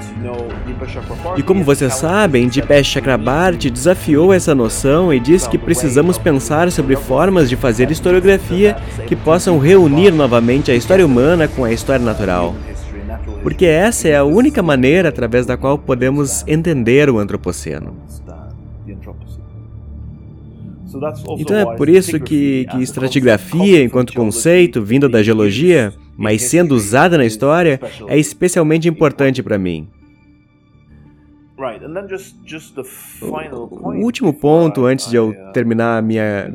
E 1.37 1.43
como 1.43 1.65
vocês 1.65 1.95
sabem, 1.95 2.49
Dipesh 2.49 2.87
Chakrabarti 2.87 3.71
desafiou 3.71 4.33
essa 4.33 4.55
noção 4.55 5.12
e 5.12 5.19
disse 5.19 5.49
que 5.49 5.59
precisamos 5.59 6.17
pensar 6.17 6.71
sobre 6.71 6.95
formas 6.95 7.49
de 7.49 7.57
fazer 7.57 7.91
historiografia 7.91 8.77
que 9.09 9.17
possam 9.17 9.59
reunir 9.59 10.12
novamente 10.12 10.71
a 10.71 10.77
história 10.77 11.05
humana 11.05 11.49
com 11.49 11.65
a 11.65 11.73
história 11.73 12.05
natural 12.05 12.55
porque 13.47 13.65
essa 13.65 14.09
é 14.09 14.17
a 14.17 14.25
única 14.25 14.61
maneira 14.61 15.09
através 15.09 15.47
da 15.47 15.57
qual 15.57 15.79
podemos 15.79 16.43
entender 16.49 17.09
o 17.09 17.17
antropoceno. 17.17 17.97
Então 21.39 21.57
é 21.57 21.77
por 21.77 21.89
isso 21.89 22.19
que, 22.19 22.67
que 22.69 22.83
estratigrafia, 22.83 23.85
enquanto 23.85 24.15
conceito, 24.15 24.83
vindo 24.83 25.09
da 25.09 25.23
geologia, 25.23 25.95
mas 26.17 26.43
sendo 26.43 26.75
usada 26.75 27.17
na 27.17 27.25
história, 27.25 27.81
é 28.09 28.19
especialmente 28.19 28.89
importante 28.89 29.45
para 29.45 29.57
mim. 29.57 29.87
O 33.71 34.05
último 34.05 34.33
ponto, 34.33 34.85
antes 34.85 35.09
de 35.09 35.16
eu 35.16 35.31
uh, 35.31 35.53
terminar 35.53 35.99
a 35.99 36.03
minha, 36.03 36.51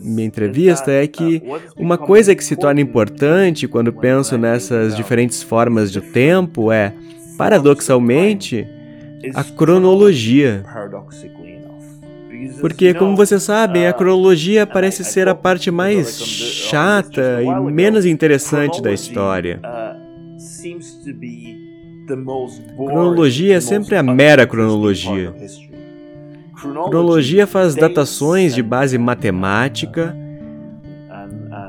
minha 0.00 0.26
entrevista, 0.26 0.92
é 0.92 1.06
que 1.08 1.42
uh, 1.44 1.60
uma 1.76 1.98
coisa 1.98 2.34
que 2.36 2.44
se 2.44 2.54
torna 2.54 2.80
importante 2.80 3.66
quando 3.66 3.92
penso 3.92 4.38
nessas 4.38 4.96
diferentes 4.96 5.42
formas 5.42 5.90
de 5.90 6.00
tempo 6.00 6.70
é, 6.70 6.94
paradoxalmente, 7.36 8.66
a 9.34 9.42
cronologia. 9.42 10.64
Porque, 12.60 12.94
como 12.94 13.16
vocês 13.16 13.42
sabem, 13.42 13.86
a 13.86 13.92
cronologia 13.92 14.66
parece 14.66 15.04
ser 15.04 15.28
a 15.28 15.34
parte 15.34 15.70
mais 15.70 16.20
chata 16.20 17.42
e 17.42 17.72
menos 17.72 18.06
interessante 18.06 18.80
da 18.80 18.92
história. 18.92 19.60
Cronologia 22.76 23.56
é 23.56 23.60
sempre 23.60 23.96
a 23.96 24.02
mera 24.02 24.46
cronologia. 24.46 25.34
Cronologia 26.54 27.46
faz 27.46 27.74
datações 27.74 28.54
de 28.54 28.62
base 28.62 28.98
matemática, 28.98 30.16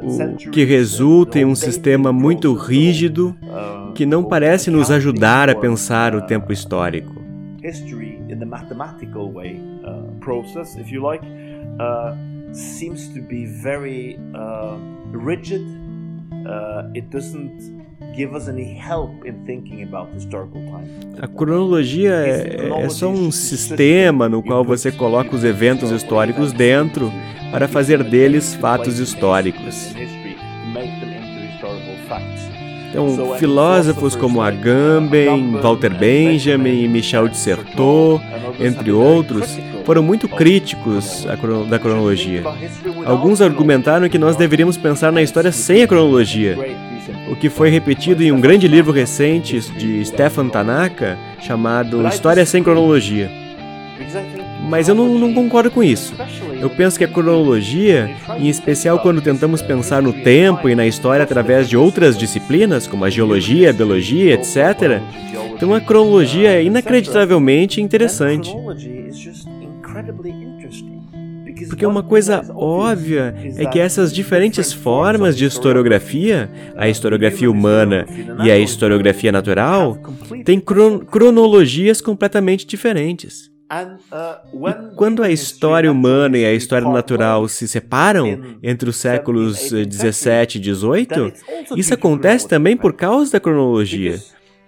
o 0.01 0.49
que 0.49 0.63
resulta 0.63 1.39
em 1.39 1.45
um 1.45 1.55
sistema 1.55 2.11
muito 2.11 2.53
rígido 2.53 3.35
que 3.93 4.05
não 4.05 4.23
parece 4.23 4.71
nos 4.71 4.89
ajudar 4.89 5.49
a 5.49 5.55
pensar 5.55 6.15
o 6.15 6.21
tempo 6.21 6.51
histórico. 6.51 7.19
seems 12.51 13.09
to 13.09 13.21
be 13.21 13.45
very 13.45 14.19
uh, 14.33 14.77
rigid. 15.11 15.65
Uh, 16.45 16.89
it 16.95 17.09
doesn't 17.09 17.78
a 21.21 21.27
cronologia 21.27 22.11
é, 22.11 22.83
é 22.83 22.89
só 22.89 23.09
um 23.09 23.31
sistema 23.31 24.29
no 24.29 24.41
qual 24.41 24.63
você 24.63 24.91
coloca 24.91 25.35
os 25.35 25.43
eventos 25.43 25.91
históricos 25.91 26.51
dentro 26.51 27.11
para 27.51 27.67
fazer 27.67 28.03
deles 28.03 28.55
fatos 28.55 28.99
históricos. 28.99 29.93
Então, 32.89 33.35
filósofos 33.37 34.15
como 34.15 34.41
Agamben, 34.41 35.51
Walter 35.61 35.93
Benjamin 35.93 36.83
e 36.83 36.87
Michel 36.87 37.27
de 37.27 37.37
Certeau, 37.37 38.19
entre 38.59 38.91
outros, 38.91 39.59
foram 39.85 40.01
muito 40.01 40.27
críticos 40.27 41.25
da 41.69 41.79
cronologia. 41.79 42.43
Alguns 43.05 43.41
argumentaram 43.41 44.09
que 44.09 44.17
nós 44.17 44.35
deveríamos 44.35 44.77
pensar 44.77 45.11
na 45.11 45.21
história 45.21 45.51
sem 45.51 45.83
a 45.83 45.87
cronologia, 45.87 46.57
o 47.31 47.35
que 47.35 47.49
foi 47.49 47.69
repetido 47.69 48.23
em 48.23 48.31
um 48.31 48.41
grande 48.41 48.67
livro 48.67 48.91
recente 48.91 49.59
de 49.59 50.03
Stefan 50.05 50.49
Tanaka 50.49 51.17
chamado 51.39 52.07
História 52.07 52.45
sem 52.45 52.63
Cronologia. 52.63 53.31
Mas 54.69 54.87
eu 54.87 54.93
não, 54.93 55.17
não, 55.17 55.33
concordo 55.33 55.71
com 55.71 55.83
isso. 55.83 56.13
Eu 56.61 56.69
penso 56.69 56.97
que 56.97 57.03
a 57.03 57.07
cronologia, 57.07 58.15
em 58.37 58.47
especial 58.47 58.99
quando 58.99 59.19
tentamos 59.21 59.61
pensar 59.61 60.01
no 60.01 60.13
tempo 60.13 60.69
e 60.69 60.75
na 60.75 60.85
história 60.85 61.23
através 61.23 61.67
de 61.67 61.75
outras 61.75 62.15
disciplinas, 62.15 62.85
como 62.85 63.03
a 63.03 63.09
geologia, 63.09 63.71
a 63.71 63.73
biologia, 63.73 64.35
etc., 64.35 65.01
então 65.55 65.73
a 65.73 65.81
cronologia 65.81 66.51
é 66.51 66.63
inacreditavelmente 66.63 67.81
interessante. 67.81 68.55
Porque 71.67 71.85
uma 71.85 72.03
coisa 72.03 72.45
óbvia 72.55 73.35
é 73.57 73.65
que 73.65 73.79
essas 73.79 74.13
diferentes 74.13 74.71
formas 74.71 75.35
de 75.35 75.45
historiografia, 75.45 76.49
a 76.77 76.87
historiografia 76.87 77.49
humana 77.49 78.05
e 78.43 78.51
a 78.51 78.57
historiografia 78.57 79.31
natural, 79.31 79.97
têm 80.45 80.59
cron 80.59 80.99
cronologias 80.99 81.99
completamente 81.99 82.65
diferentes. 82.65 83.48
E 83.69 84.95
quando 84.95 85.21
a 85.21 85.29
história 85.29 85.91
humana 85.91 86.37
e 86.37 86.45
a 86.45 86.53
história 86.53 86.89
natural 86.89 87.47
se 87.47 87.67
separam 87.67 88.57
entre 88.63 88.89
os 88.89 88.95
séculos 88.95 89.69
17 89.71 90.57
e 90.57 90.61
18, 90.61 91.33
isso 91.75 91.93
acontece 91.93 92.47
também 92.47 92.75
por 92.75 92.93
causa 92.93 93.33
da 93.33 93.39
cronologia. 93.39 94.19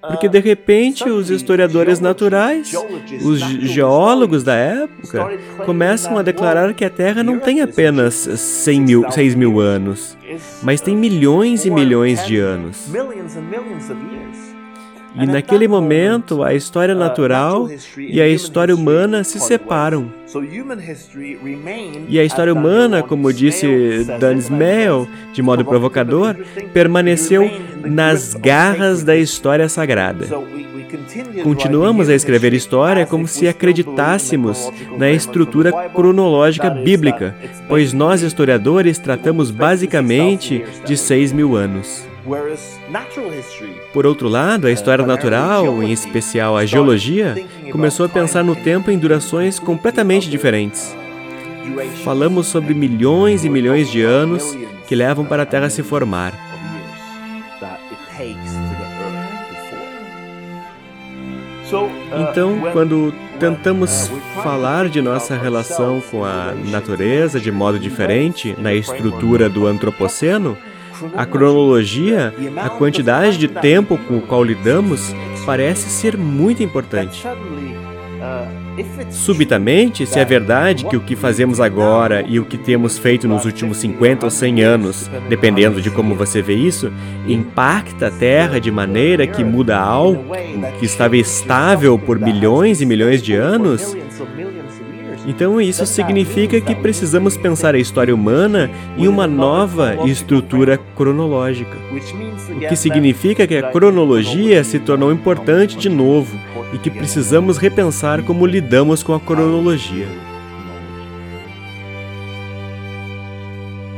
Porque 0.07 0.27
de 0.27 0.39
repente 0.39 1.07
os 1.07 1.29
historiadores 1.29 1.99
naturais, 1.99 2.73
os 3.23 3.39
geólogos 3.39 4.43
da 4.43 4.55
época, 4.55 5.29
começam 5.65 6.17
a 6.17 6.23
declarar 6.23 6.73
que 6.73 6.83
a 6.83 6.89
Terra 6.89 7.23
não 7.23 7.39
tem 7.39 7.61
apenas 7.61 8.13
100 8.15 8.81
mil, 8.81 9.11
6 9.11 9.35
mil 9.35 9.59
anos, 9.59 10.17
mas 10.63 10.81
tem 10.81 10.95
milhões 10.95 11.65
e 11.65 11.69
milhões 11.69 12.25
de 12.25 12.37
anos. 12.37 12.87
E 15.15 15.25
naquele 15.25 15.67
momento, 15.67 16.43
a 16.43 16.53
história 16.53 16.95
natural 16.95 17.69
e 17.97 18.21
a 18.21 18.27
história 18.27 18.73
humana 18.73 19.23
se 19.23 19.39
separam. 19.39 20.11
E 22.07 22.19
a 22.19 22.23
história 22.23 22.53
humana, 22.53 23.03
como 23.03 23.33
disse 23.33 24.05
Dan 24.19 24.37
Smale, 24.37 25.07
de 25.33 25.41
modo 25.41 25.65
provocador, 25.65 26.35
permaneceu 26.73 27.49
nas 27.83 28.33
garras 28.33 29.03
da 29.03 29.17
história 29.17 29.67
sagrada. 29.67 30.27
Continuamos 31.43 32.09
a 32.09 32.15
escrever 32.15 32.53
história 32.53 33.05
como 33.05 33.27
se 33.27 33.47
acreditássemos 33.47 34.71
na 34.97 35.09
estrutura 35.11 35.71
cronológica 35.89 36.69
bíblica, 36.69 37.35
pois 37.67 37.91
nós, 37.91 38.21
historiadores, 38.21 38.97
tratamos 38.97 39.51
basicamente 39.51 40.63
de 40.85 40.95
seis 40.95 41.31
mil 41.31 41.55
anos. 41.55 42.10
Por 43.93 44.05
outro 44.05 44.27
lado, 44.27 44.67
a 44.67 44.71
história 44.71 45.05
natural, 45.05 45.81
em 45.81 45.91
especial 45.91 46.55
a 46.55 46.65
geologia, 46.65 47.35
começou 47.71 48.05
a 48.05 48.09
pensar 48.09 48.43
no 48.43 48.55
tempo 48.55 48.91
em 48.91 48.97
durações 48.97 49.59
completamente 49.59 50.29
diferentes. 50.29 50.95
Falamos 52.03 52.47
sobre 52.47 52.73
milhões 52.73 53.45
e 53.45 53.49
milhões 53.49 53.89
de 53.89 54.01
anos 54.01 54.57
que 54.87 54.95
levam 54.95 55.25
para 55.25 55.43
a 55.43 55.45
Terra 55.45 55.69
se 55.69 55.83
formar. 55.83 56.33
Então, 62.29 62.59
quando 62.73 63.13
tentamos 63.39 64.11
falar 64.43 64.89
de 64.89 65.01
nossa 65.01 65.37
relação 65.37 66.01
com 66.01 66.25
a 66.25 66.53
natureza 66.69 67.39
de 67.39 67.51
modo 67.51 67.79
diferente 67.79 68.53
na 68.57 68.73
estrutura 68.73 69.49
do 69.49 69.65
antropoceno, 69.65 70.57
a 71.15 71.25
cronologia, 71.25 72.33
a 72.57 72.69
quantidade 72.69 73.37
de 73.37 73.47
tempo 73.47 73.97
com 74.07 74.17
o 74.17 74.21
qual 74.21 74.43
lidamos, 74.43 75.13
parece 75.45 75.89
ser 75.89 76.17
muito 76.17 76.61
importante. 76.63 77.25
Subitamente, 79.09 80.05
se 80.05 80.19
é 80.19 80.25
verdade 80.25 80.85
que 80.85 80.95
o 80.95 81.01
que 81.01 81.15
fazemos 81.15 81.59
agora 81.59 82.23
e 82.27 82.39
o 82.39 82.45
que 82.45 82.57
temos 82.57 82.97
feito 82.97 83.27
nos 83.27 83.45
últimos 83.45 83.77
50 83.77 84.25
ou 84.25 84.29
100 84.29 84.63
anos, 84.63 85.09
dependendo 85.27 85.81
de 85.81 85.89
como 85.89 86.15
você 86.15 86.41
vê 86.41 86.53
isso, 86.53 86.91
impacta 87.27 88.07
a 88.07 88.11
Terra 88.11 88.59
de 88.59 88.71
maneira 88.71 89.27
que 89.27 89.43
muda 89.43 89.77
algo 89.77 90.33
que 90.79 90.85
estava 90.85 91.17
estável 91.17 91.97
por 91.97 92.19
milhões 92.19 92.81
e 92.81 92.85
milhões 92.85 93.21
de 93.21 93.33
anos, 93.33 93.95
então, 95.25 95.61
isso 95.61 95.85
significa 95.85 96.59
que 96.59 96.73
precisamos 96.73 97.37
pensar 97.37 97.75
a 97.75 97.79
história 97.79 98.13
humana 98.13 98.69
em 98.97 99.07
uma 99.07 99.27
nova 99.27 100.07
estrutura 100.07 100.77
cronológica. 100.95 101.77
O 101.91 102.67
que 102.67 102.75
significa 102.75 103.45
que 103.45 103.55
a 103.55 103.69
cronologia 103.71 104.63
se 104.63 104.79
tornou 104.79 105.11
importante 105.11 105.77
de 105.77 105.89
novo 105.89 106.35
e 106.73 106.77
que 106.77 106.89
precisamos 106.89 107.57
repensar 107.57 108.23
como 108.23 108.45
lidamos 108.45 109.03
com 109.03 109.13
a 109.13 109.19
cronologia. 109.19 110.07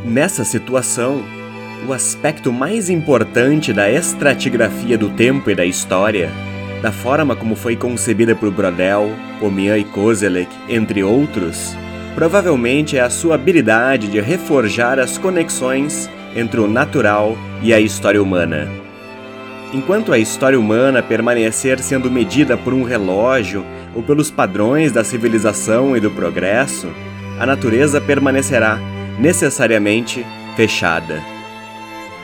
Nessa 0.04 0.44
situação, 0.44 1.24
o 1.88 1.94
aspecto 1.94 2.52
mais 2.52 2.90
importante 2.90 3.72
da 3.72 3.90
estratigrafia 3.90 4.98
do 4.98 5.10
tempo 5.10 5.50
e 5.50 5.56
da 5.56 5.66
história 5.66 6.30
da 6.84 6.92
forma 6.92 7.34
como 7.34 7.56
foi 7.56 7.78
concebida 7.78 8.36
por 8.36 8.52
Brodel, 8.52 9.10
Pomian 9.40 9.78
e 9.78 9.86
Kozelek, 9.86 10.54
entre 10.68 11.02
outros, 11.02 11.74
provavelmente 12.14 12.98
é 12.98 13.00
a 13.00 13.10
sua 13.10 13.36
habilidade 13.36 14.10
de 14.10 14.20
reforjar 14.20 15.00
as 15.00 15.18
conexões 15.18 16.10
entre 16.36 16.60
o 16.60 16.68
natural 16.68 17.38
e 17.62 17.74
a 17.74 17.80
história 17.80 18.22
humana. 18.22 18.68
Enquanto 19.72 20.12
a 20.12 20.20
história 20.20 20.60
humana 20.60 21.02
permanecer 21.02 21.80
sendo 21.80 22.12
medida 22.12 22.58
por 22.58 22.74
um 22.74 22.84
relógio 22.84 23.66
ou 23.96 24.04
pelos 24.04 24.30
padrões 24.30 24.92
da 24.92 25.06
civilização 25.06 25.96
e 25.96 26.02
do 26.02 26.12
progresso, 26.12 26.90
a 27.40 27.46
natureza 27.46 28.02
permanecerá 28.02 28.78
necessariamente 29.18 30.26
fechada 30.58 31.33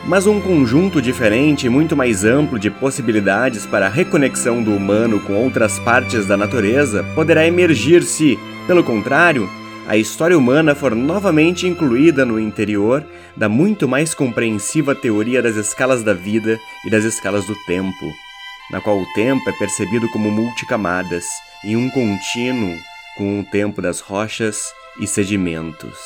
mas 0.05 0.25
um 0.25 0.39
conjunto 0.39 1.01
diferente 1.01 1.65
e 1.65 1.69
muito 1.69 1.95
mais 1.95 2.23
amplo 2.23 2.57
de 2.57 2.69
possibilidades 2.69 3.65
para 3.65 3.87
a 3.87 3.89
reconexão 3.89 4.63
do 4.63 4.75
humano 4.75 5.19
com 5.19 5.33
outras 5.33 5.77
partes 5.79 6.25
da 6.25 6.37
natureza 6.37 7.03
poderá 7.15 7.45
emergir 7.45 8.03
se, 8.03 8.39
pelo 8.65 8.83
contrário, 8.83 9.49
a 9.87 9.97
história 9.97 10.37
humana 10.37 10.75
for 10.75 10.95
novamente 10.95 11.67
incluída 11.67 12.23
no 12.23 12.39
interior 12.39 13.03
da 13.35 13.49
muito 13.49 13.87
mais 13.87 14.13
compreensiva 14.13 14.93
teoria 14.93 15.41
das 15.41 15.55
escalas 15.55 16.03
da 16.03 16.13
vida 16.13 16.59
e 16.85 16.91
das 16.91 17.03
escalas 17.03 17.45
do 17.45 17.55
tempo, 17.65 18.13
na 18.71 18.79
qual 18.79 18.99
o 18.99 19.13
tempo 19.13 19.49
é 19.49 19.53
percebido 19.53 20.07
como 20.09 20.29
multicamadas, 20.29 21.25
em 21.63 21.75
um 21.75 21.89
contínuo 21.89 22.77
com 23.17 23.39
o 23.39 23.43
tempo 23.43 23.81
das 23.81 23.99
rochas 23.99 24.71
e 24.99 25.07
sedimentos. 25.07 25.97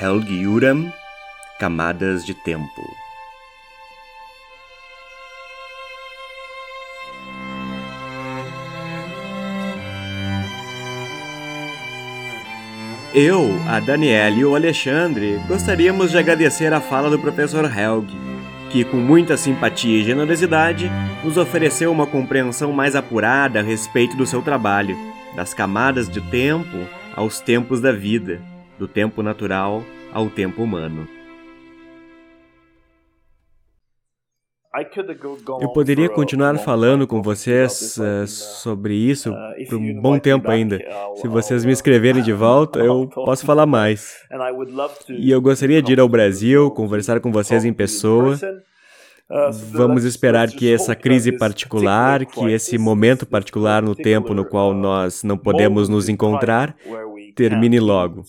Helgi 0.00 0.46
Uram 0.46 0.90
camadas 1.60 2.24
de 2.24 2.32
tempo. 2.32 2.96
Eu, 13.12 13.60
a 13.68 13.78
Daniela 13.78 14.36
e 14.36 14.44
o 14.44 14.54
Alexandre 14.54 15.38
gostaríamos 15.46 16.12
de 16.12 16.18
agradecer 16.18 16.72
a 16.72 16.80
fala 16.80 17.10
do 17.10 17.18
professor 17.18 17.66
Helg, 17.66 18.08
que, 18.70 18.82
com 18.82 18.96
muita 18.96 19.36
simpatia 19.36 20.00
e 20.00 20.04
generosidade, 20.04 20.90
nos 21.22 21.36
ofereceu 21.36 21.92
uma 21.92 22.06
compreensão 22.06 22.72
mais 22.72 22.96
apurada 22.96 23.60
a 23.60 23.62
respeito 23.62 24.16
do 24.16 24.24
seu 24.24 24.40
trabalho, 24.40 24.96
das 25.36 25.52
camadas 25.52 26.08
de 26.08 26.22
tempo 26.22 26.86
aos 27.14 27.38
tempos 27.38 27.82
da 27.82 27.92
vida, 27.92 28.40
do 28.78 28.88
tempo 28.88 29.22
natural 29.22 29.84
ao 30.10 30.30
tempo 30.30 30.62
humano. 30.62 31.19
Eu 35.60 35.68
poderia 35.72 36.08
continuar 36.08 36.56
falando 36.58 37.04
com 37.04 37.20
vocês 37.20 37.98
uh, 37.98 38.24
sobre 38.26 38.94
isso 38.94 39.32
uh, 39.32 39.68
por 39.68 39.76
um 39.76 40.00
bom 40.00 40.16
tempo 40.16 40.48
ainda. 40.48 40.78
Se 41.16 41.26
vocês 41.26 41.64
me 41.64 41.72
escreverem 41.72 42.22
de 42.22 42.32
volta, 42.32 42.78
eu 42.84 43.08
posso 43.08 43.44
falar 43.44 43.66
mais. 43.66 44.24
E 45.08 45.28
eu 45.28 45.42
gostaria 45.42 45.82
de 45.82 45.92
ir 45.92 45.98
ao 45.98 46.08
Brasil, 46.08 46.70
conversar 46.70 47.18
com 47.18 47.32
vocês 47.32 47.64
em 47.64 47.72
pessoa. 47.72 48.36
Uh, 49.28 49.50
Vamos 49.72 50.04
esperar 50.04 50.48
que 50.48 50.72
essa 50.72 50.94
crise 50.94 51.36
particular, 51.36 52.24
que 52.24 52.46
esse 52.52 52.78
momento 52.78 53.26
particular 53.26 53.82
no 53.82 53.96
tempo 53.96 54.34
no 54.34 54.44
qual 54.44 54.72
nós 54.72 55.24
não 55.24 55.36
podemos 55.36 55.88
nos 55.88 56.08
encontrar, 56.08 56.76
termine 57.34 57.80
logo 57.80 58.22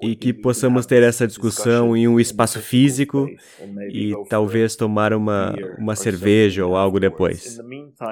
e 0.00 0.16
que 0.16 0.32
possamos 0.32 0.86
ter 0.86 1.02
essa 1.02 1.26
discussão 1.26 1.96
em 1.96 2.08
um 2.08 2.18
espaço 2.18 2.60
físico 2.60 3.28
e 3.90 4.14
talvez 4.28 4.74
tomar 4.74 5.12
uma, 5.12 5.54
uma 5.78 5.94
cerveja 5.94 6.64
ou 6.64 6.76
algo 6.76 6.98
depois. 6.98 7.58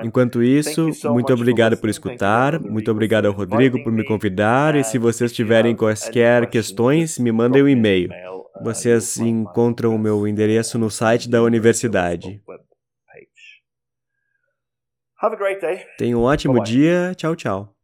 Enquanto 0.05 0.43
isso, 0.43 0.91
muito 1.11 1.33
obrigado 1.33 1.77
por 1.77 1.89
escutar, 1.89 2.61
muito 2.61 2.91
obrigado 2.91 3.27
ao 3.27 3.33
Rodrigo 3.33 3.83
por 3.83 3.93
me 3.93 4.05
convidar 4.05 4.75
e 4.75 4.85
se 4.85 4.99
vocês 4.99 5.33
tiverem 5.33 5.75
quaisquer 5.75 6.49
questões, 6.49 7.19
me 7.19 7.33
mandem 7.33 7.63
um 7.63 7.69
e-mail. 7.69 8.11
Uh, 8.11 8.65
vocês 8.65 9.19
encontram 9.19 9.95
o 9.95 9.99
meu 9.99 10.27
endereço 10.27 10.79
no 10.79 10.91
site 10.91 11.29
da 11.29 11.43
universidade. 11.43 12.43
Tenha 15.99 16.17
um 16.17 16.23
ótimo 16.23 16.63
dia. 16.63 17.15
Tchau, 17.17 17.37
tchau. 17.37 17.80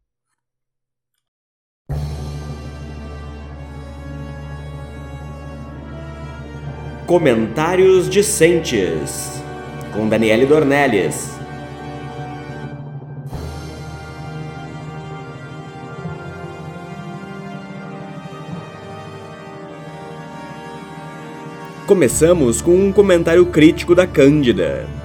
Comentários 7.07 8.09
Discentes, 8.09 9.41
com 9.93 10.09
Daniele 10.09 10.45
Dornelles. 10.45 11.31
Começamos 21.87 22.61
com 22.61 22.75
um 22.75 22.91
comentário 22.91 23.45
crítico 23.45 23.95
da 23.95 24.05
Cândida. 24.05 24.96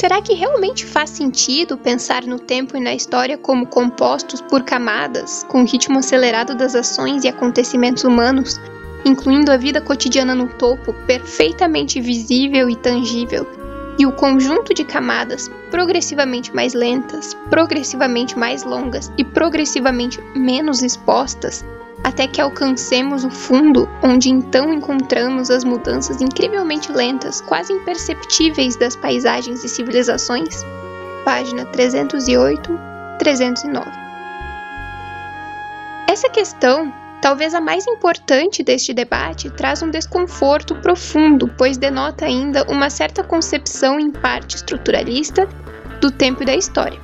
Será 0.00 0.22
que 0.22 0.32
realmente 0.32 0.86
faz 0.86 1.10
sentido 1.10 1.76
pensar 1.76 2.24
no 2.24 2.38
tempo 2.38 2.74
e 2.74 2.80
na 2.80 2.94
história 2.94 3.36
como 3.36 3.66
compostos 3.66 4.40
por 4.40 4.62
camadas, 4.62 5.44
com 5.46 5.60
o 5.60 5.66
ritmo 5.66 5.98
acelerado 5.98 6.54
das 6.54 6.74
ações 6.74 7.22
e 7.22 7.28
acontecimentos 7.28 8.02
humanos, 8.02 8.58
incluindo 9.04 9.52
a 9.52 9.58
vida 9.58 9.78
cotidiana 9.78 10.34
no 10.34 10.48
topo, 10.54 10.94
perfeitamente 11.06 12.00
visível 12.00 12.70
e 12.70 12.76
tangível, 12.76 13.46
e 13.98 14.06
o 14.06 14.12
conjunto 14.12 14.72
de 14.72 14.86
camadas 14.86 15.50
progressivamente 15.70 16.50
mais 16.54 16.72
lentas, 16.72 17.36
progressivamente 17.50 18.38
mais 18.38 18.64
longas 18.64 19.12
e 19.18 19.22
progressivamente 19.22 20.18
menos 20.34 20.82
expostas, 20.82 21.62
até 22.02 22.26
que 22.26 22.40
alcancemos 22.40 23.24
o 23.24 23.30
fundo, 23.30 23.88
onde 24.02 24.30
então 24.30 24.72
encontramos 24.72 25.50
as 25.50 25.64
mudanças 25.64 26.20
incrivelmente 26.20 26.90
lentas, 26.90 27.40
quase 27.40 27.72
imperceptíveis 27.72 28.76
das 28.76 28.96
paisagens 28.96 29.62
e 29.64 29.68
civilizações? 29.68 30.64
Página 31.24 31.66
308, 31.66 32.78
309. 33.18 33.90
Essa 36.08 36.28
questão, 36.28 36.92
talvez 37.20 37.54
a 37.54 37.60
mais 37.60 37.86
importante 37.86 38.62
deste 38.62 38.92
debate, 38.94 39.50
traz 39.50 39.82
um 39.82 39.90
desconforto 39.90 40.74
profundo, 40.76 41.48
pois 41.56 41.76
denota 41.76 42.24
ainda 42.24 42.64
uma 42.64 42.90
certa 42.90 43.22
concepção 43.22 44.00
em 44.00 44.10
parte 44.10 44.56
estruturalista 44.56 45.46
do 46.00 46.10
tempo 46.10 46.42
e 46.42 46.46
da 46.46 46.56
história. 46.56 46.98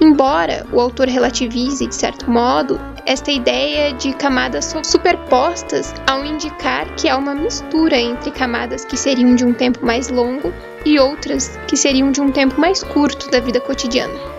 Embora 0.00 0.66
o 0.72 0.80
autor 0.80 1.08
relativize, 1.08 1.86
de 1.86 1.94
certo 1.94 2.30
modo, 2.30 2.78
esta 3.06 3.30
ideia 3.30 3.94
de 3.94 4.12
camadas 4.12 4.74
superpostas 4.84 5.94
ao 6.06 6.24
indicar 6.24 6.92
que 6.96 7.08
há 7.08 7.16
uma 7.16 7.34
mistura 7.34 7.96
entre 7.96 8.32
camadas 8.32 8.84
que 8.84 8.96
seriam 8.96 9.34
de 9.36 9.44
um 9.44 9.54
tempo 9.54 9.86
mais 9.86 10.08
longo 10.08 10.52
e 10.84 10.98
outras 10.98 11.56
que 11.68 11.76
seriam 11.76 12.10
de 12.10 12.20
um 12.20 12.32
tempo 12.32 12.60
mais 12.60 12.82
curto 12.82 13.30
da 13.30 13.40
vida 13.40 13.60
cotidiana. 13.60 14.36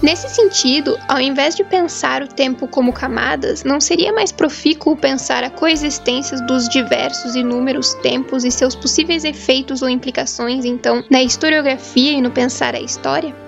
Nesse 0.00 0.28
sentido, 0.28 0.96
ao 1.08 1.18
invés 1.18 1.56
de 1.56 1.64
pensar 1.64 2.22
o 2.22 2.28
tempo 2.28 2.68
como 2.68 2.92
camadas, 2.92 3.64
não 3.64 3.80
seria 3.80 4.12
mais 4.12 4.30
profícuo 4.30 4.96
pensar 4.96 5.42
a 5.42 5.50
coexistência 5.50 6.36
dos 6.42 6.68
diversos 6.68 7.34
inúmeros 7.34 7.94
tempos 7.94 8.44
e 8.44 8.50
seus 8.50 8.76
possíveis 8.76 9.24
efeitos 9.24 9.82
ou 9.82 9.88
implicações, 9.88 10.64
então, 10.64 11.02
na 11.10 11.20
historiografia 11.20 12.12
e 12.12 12.22
no 12.22 12.30
pensar 12.30 12.76
a 12.76 12.80
história? 12.80 13.47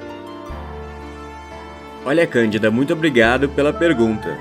Olha, 2.04 2.26
Cândida, 2.26 2.70
muito 2.70 2.94
obrigado 2.94 3.48
pela 3.50 3.72
pergunta. 3.72 4.36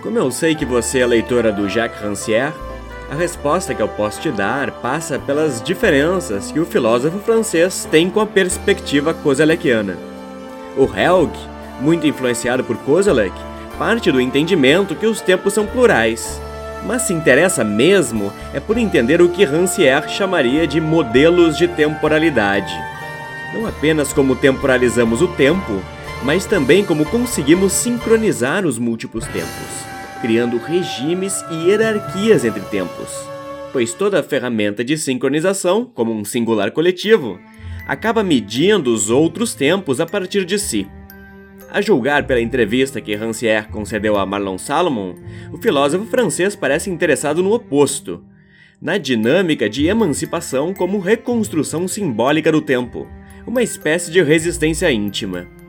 Como 0.00 0.16
eu 0.16 0.30
sei 0.30 0.54
que 0.54 0.64
você 0.64 1.00
é 1.00 1.06
leitora 1.06 1.52
do 1.52 1.68
Jacques 1.68 2.00
Rancière, 2.00 2.54
a 3.10 3.14
resposta 3.16 3.74
que 3.74 3.82
eu 3.82 3.88
posso 3.88 4.20
te 4.20 4.30
dar 4.30 4.70
passa 4.70 5.18
pelas 5.18 5.60
diferenças 5.60 6.52
que 6.52 6.60
o 6.60 6.64
filósofo 6.64 7.18
francês 7.18 7.86
tem 7.90 8.08
com 8.08 8.20
a 8.20 8.26
perspectiva 8.26 9.12
kozelekiana. 9.12 9.96
O 10.76 10.84
Helg, 10.84 11.32
muito 11.80 12.06
influenciado 12.06 12.62
por 12.62 12.76
Kozelek, 12.78 13.34
parte 13.76 14.12
do 14.12 14.20
entendimento 14.20 14.94
que 14.94 15.06
os 15.06 15.20
tempos 15.20 15.52
são 15.52 15.66
plurais, 15.66 16.40
mas 16.86 17.02
se 17.02 17.12
interessa 17.12 17.64
mesmo 17.64 18.32
é 18.54 18.60
por 18.60 18.78
entender 18.78 19.20
o 19.20 19.28
que 19.28 19.44
Rancière 19.44 20.08
chamaria 20.08 20.66
de 20.66 20.80
modelos 20.80 21.58
de 21.58 21.66
temporalidade. 21.66 22.72
Não 23.52 23.66
apenas 23.66 24.12
como 24.12 24.36
temporalizamos 24.36 25.20
o 25.20 25.28
tempo, 25.28 25.82
mas 26.24 26.46
também 26.46 26.84
como 26.84 27.04
conseguimos 27.04 27.72
sincronizar 27.72 28.64
os 28.64 28.78
múltiplos 28.78 29.26
tempos, 29.26 29.84
criando 30.20 30.56
regimes 30.58 31.42
e 31.50 31.66
hierarquias 31.66 32.44
entre 32.44 32.62
tempos. 32.62 33.10
Pois 33.72 33.92
toda 33.92 34.22
ferramenta 34.22 34.84
de 34.84 34.96
sincronização, 34.96 35.84
como 35.84 36.12
um 36.12 36.24
singular 36.24 36.70
coletivo, 36.70 37.40
acaba 37.86 38.22
medindo 38.22 38.92
os 38.92 39.10
outros 39.10 39.54
tempos 39.54 40.00
a 40.00 40.06
partir 40.06 40.44
de 40.44 40.58
si. 40.58 40.86
A 41.70 41.80
julgar 41.80 42.26
pela 42.26 42.40
entrevista 42.40 43.00
que 43.00 43.14
Rancière 43.14 43.68
concedeu 43.68 44.18
a 44.18 44.26
Marlon 44.26 44.58
Salomon, 44.58 45.14
o 45.50 45.56
filósofo 45.56 46.04
francês 46.04 46.54
parece 46.54 46.90
interessado 46.90 47.42
no 47.42 47.52
oposto, 47.52 48.22
na 48.80 48.98
dinâmica 48.98 49.70
de 49.70 49.86
emancipação 49.86 50.74
como 50.74 50.98
reconstrução 50.98 51.88
simbólica 51.88 52.52
do 52.52 52.60
tempo, 52.60 53.08
uma 53.46 53.62
espécie 53.62 54.10
de 54.10 54.22
resistência 54.22 54.90
íntima. 54.92 55.61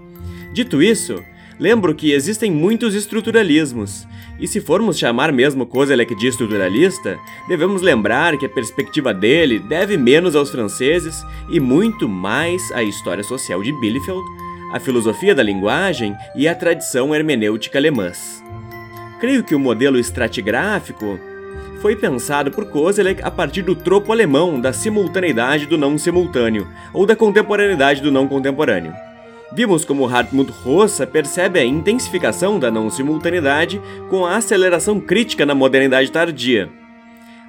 Dito 0.53 0.83
isso, 0.83 1.15
lembro 1.59 1.95
que 1.95 2.11
existem 2.11 2.51
muitos 2.51 2.93
estruturalismos, 2.93 4.07
e 4.39 4.47
se 4.47 4.61
formos 4.61 4.99
chamar 4.99 5.31
mesmo 5.31 5.65
Kozelek 5.65 6.13
de 6.13 6.27
estruturalista, 6.27 7.17
devemos 7.47 7.81
lembrar 7.81 8.37
que 8.37 8.45
a 8.45 8.49
perspectiva 8.49 9.11
dele 9.15 9.57
deve 9.57 9.97
menos 9.97 10.35
aos 10.35 10.51
franceses 10.51 11.25
e 11.49 11.59
muito 11.59 12.07
mais 12.07 12.71
à 12.71 12.83
história 12.83 13.23
social 13.23 13.63
de 13.63 13.71
Bielefeld, 13.79 14.21
à 14.71 14.79
filosofia 14.79 15.33
da 15.33 15.41
linguagem 15.41 16.15
e 16.35 16.47
à 16.47 16.53
tradição 16.53 17.15
hermenêutica 17.15 17.79
alemãs. 17.79 18.43
Creio 19.19 19.43
que 19.43 19.55
o 19.55 19.59
modelo 19.59 19.97
estratigráfico 19.97 21.19
foi 21.81 21.95
pensado 21.95 22.51
por 22.51 22.65
Kozelek 22.65 23.23
a 23.23 23.31
partir 23.31 23.63
do 23.63 23.75
tropo 23.75 24.11
alemão 24.11 24.61
da 24.61 24.71
simultaneidade 24.71 25.65
do 25.65 25.79
não 25.79 25.97
simultâneo, 25.97 26.67
ou 26.93 27.07
da 27.07 27.15
contemporaneidade 27.15 28.03
do 28.03 28.11
não 28.11 28.27
contemporâneo. 28.27 28.93
Vimos 29.55 29.85
como 29.85 30.07
Hartmut 30.07 30.51
Rossa 30.51 31.05
percebe 31.05 31.59
a 31.59 31.63
intensificação 31.63 32.57
da 32.57 32.71
não 32.71 32.89
simultaneidade 32.89 33.79
com 34.09 34.25
a 34.25 34.37
aceleração 34.37 34.99
crítica 34.99 35.45
na 35.45 35.53
modernidade 35.53 36.11
tardia. 36.11 36.71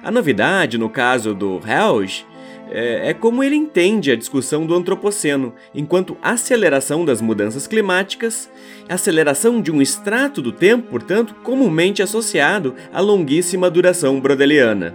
A 0.03 0.11
novidade, 0.11 0.77
no 0.77 0.87
caso 0.87 1.33
do 1.33 1.59
Helge, 1.67 2.23
é, 2.69 3.09
é 3.09 3.13
como 3.13 3.43
ele 3.43 3.55
entende 3.55 4.11
a 4.11 4.15
discussão 4.15 4.67
do 4.67 4.75
antropoceno, 4.75 5.55
enquanto 5.73 6.15
aceleração 6.21 7.03
das 7.03 7.21
mudanças 7.21 7.65
climáticas, 7.65 8.51
aceleração 8.87 9.59
de 9.59 9.71
um 9.71 9.81
extrato 9.81 10.43
do 10.43 10.51
tempo, 10.51 10.91
portanto, 10.91 11.33
comumente 11.41 12.03
associado 12.03 12.75
à 12.93 13.01
longuíssima 13.01 13.67
duração 13.67 14.19
brodeliana. 14.19 14.93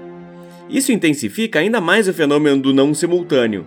Isso 0.69 0.93
intensifica 0.93 1.59
ainda 1.59 1.81
mais 1.81 2.07
o 2.07 2.15
fenômeno 2.15 2.63
do 2.63 2.73
não 2.73 2.95
simultâneo, 2.95 3.67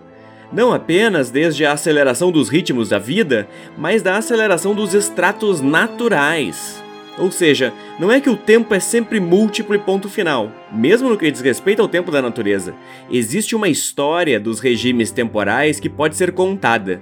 Não 0.54 0.72
apenas 0.72 1.32
desde 1.32 1.66
a 1.66 1.72
aceleração 1.72 2.32
dos 2.32 2.48
ritmos 2.48 2.90
da 2.90 3.00
vida, 3.00 3.48
mas 3.76 4.04
da 4.04 4.18
aceleração 4.18 4.76
dos 4.76 4.94
estratos 4.94 5.62
naturais. 5.62 6.84
Ou 7.18 7.32
seja, 7.32 7.74
não 8.00 8.12
é 8.12 8.22
que 8.22 8.30
o 8.30 8.38
tempo 8.38 8.72
é 8.74 8.80
sempre 8.80 9.20
múltiplo 9.20 9.74
e 9.74 9.80
ponto 9.80 10.08
final, 10.08 10.52
mesmo 10.72 11.10
no 11.10 11.18
que 11.18 11.30
diz 11.32 11.42
respeito 11.42 11.82
ao 11.82 11.88
tempo 11.88 12.12
da 12.12 12.22
natureza. 12.22 12.76
Existe 13.10 13.56
uma 13.56 13.68
história 13.68 14.40
dos 14.40 14.60
regimes 14.60 15.10
temporais 15.10 15.80
que 15.80 15.90
pode 15.90 16.16
ser 16.16 16.32
contada. 16.32 17.02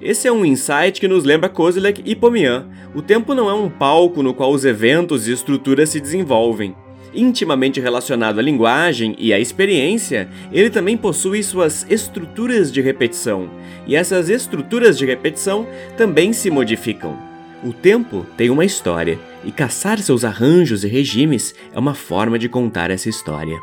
Esse 0.00 0.26
é 0.26 0.32
um 0.32 0.44
insight 0.44 1.00
que 1.00 1.08
nos 1.08 1.24
lembra 1.24 1.48
Kozilek 1.48 2.02
e 2.04 2.16
Pomian. 2.16 2.68
O 2.94 3.02
tempo 3.02 3.32
não 3.32 3.48
é 3.48 3.54
um 3.54 3.68
palco 3.68 4.22
no 4.24 4.34
qual 4.34 4.52
os 4.52 4.64
eventos 4.64 5.28
e 5.28 5.32
estruturas 5.32 5.88
se 5.88 6.00
desenvolvem. 6.00 6.74
Intimamente 7.14 7.80
relacionado 7.80 8.38
à 8.38 8.42
linguagem 8.42 9.16
e 9.18 9.32
à 9.32 9.40
experiência, 9.40 10.28
ele 10.52 10.68
também 10.68 10.96
possui 10.96 11.42
suas 11.42 11.86
estruturas 11.88 12.70
de 12.70 12.80
repetição, 12.80 13.48
e 13.86 13.96
essas 13.96 14.28
estruturas 14.28 14.98
de 14.98 15.06
repetição 15.06 15.66
também 15.96 16.32
se 16.32 16.50
modificam. 16.50 17.16
O 17.64 17.72
tempo 17.72 18.26
tem 18.36 18.50
uma 18.50 18.64
história, 18.64 19.18
e 19.44 19.50
caçar 19.50 19.98
seus 19.98 20.24
arranjos 20.24 20.84
e 20.84 20.88
regimes 20.88 21.54
é 21.72 21.78
uma 21.78 21.94
forma 21.94 22.38
de 22.38 22.48
contar 22.48 22.90
essa 22.90 23.08
história. 23.08 23.58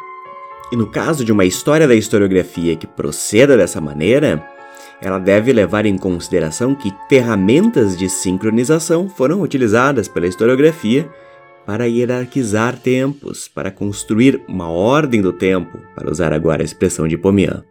E 0.72 0.76
no 0.76 0.88
caso 0.88 1.24
de 1.24 1.32
uma 1.32 1.46
história 1.46 1.88
da 1.88 1.96
historiografia 1.96 2.76
que 2.76 2.88
proceda 2.88 3.56
dessa 3.56 3.80
maneira, 3.80 4.44
ela 5.02 5.20
deve 5.20 5.54
levar 5.54 5.86
em 5.86 5.98
consideração 5.98 6.74
que 6.74 6.92
ferramentas 7.08 7.96
de 7.96 8.10
sincronização 8.10 9.08
foram 9.08 9.42
utilizadas 9.42 10.08
pela 10.08 10.28
historiografia 10.28 11.08
para 11.66 11.88
hierarquizar 11.88 12.78
tempos, 12.78 13.48
para 13.48 13.72
construir 13.72 14.44
uma 14.48 14.70
ordem 14.70 15.22
do 15.22 15.34
tempo, 15.34 15.80
para 15.96 16.12
usar 16.12 16.32
agora 16.32 16.62
a 16.62 16.66
expressão 16.66 17.08
de 17.08 17.18
Pomian. 17.18 17.64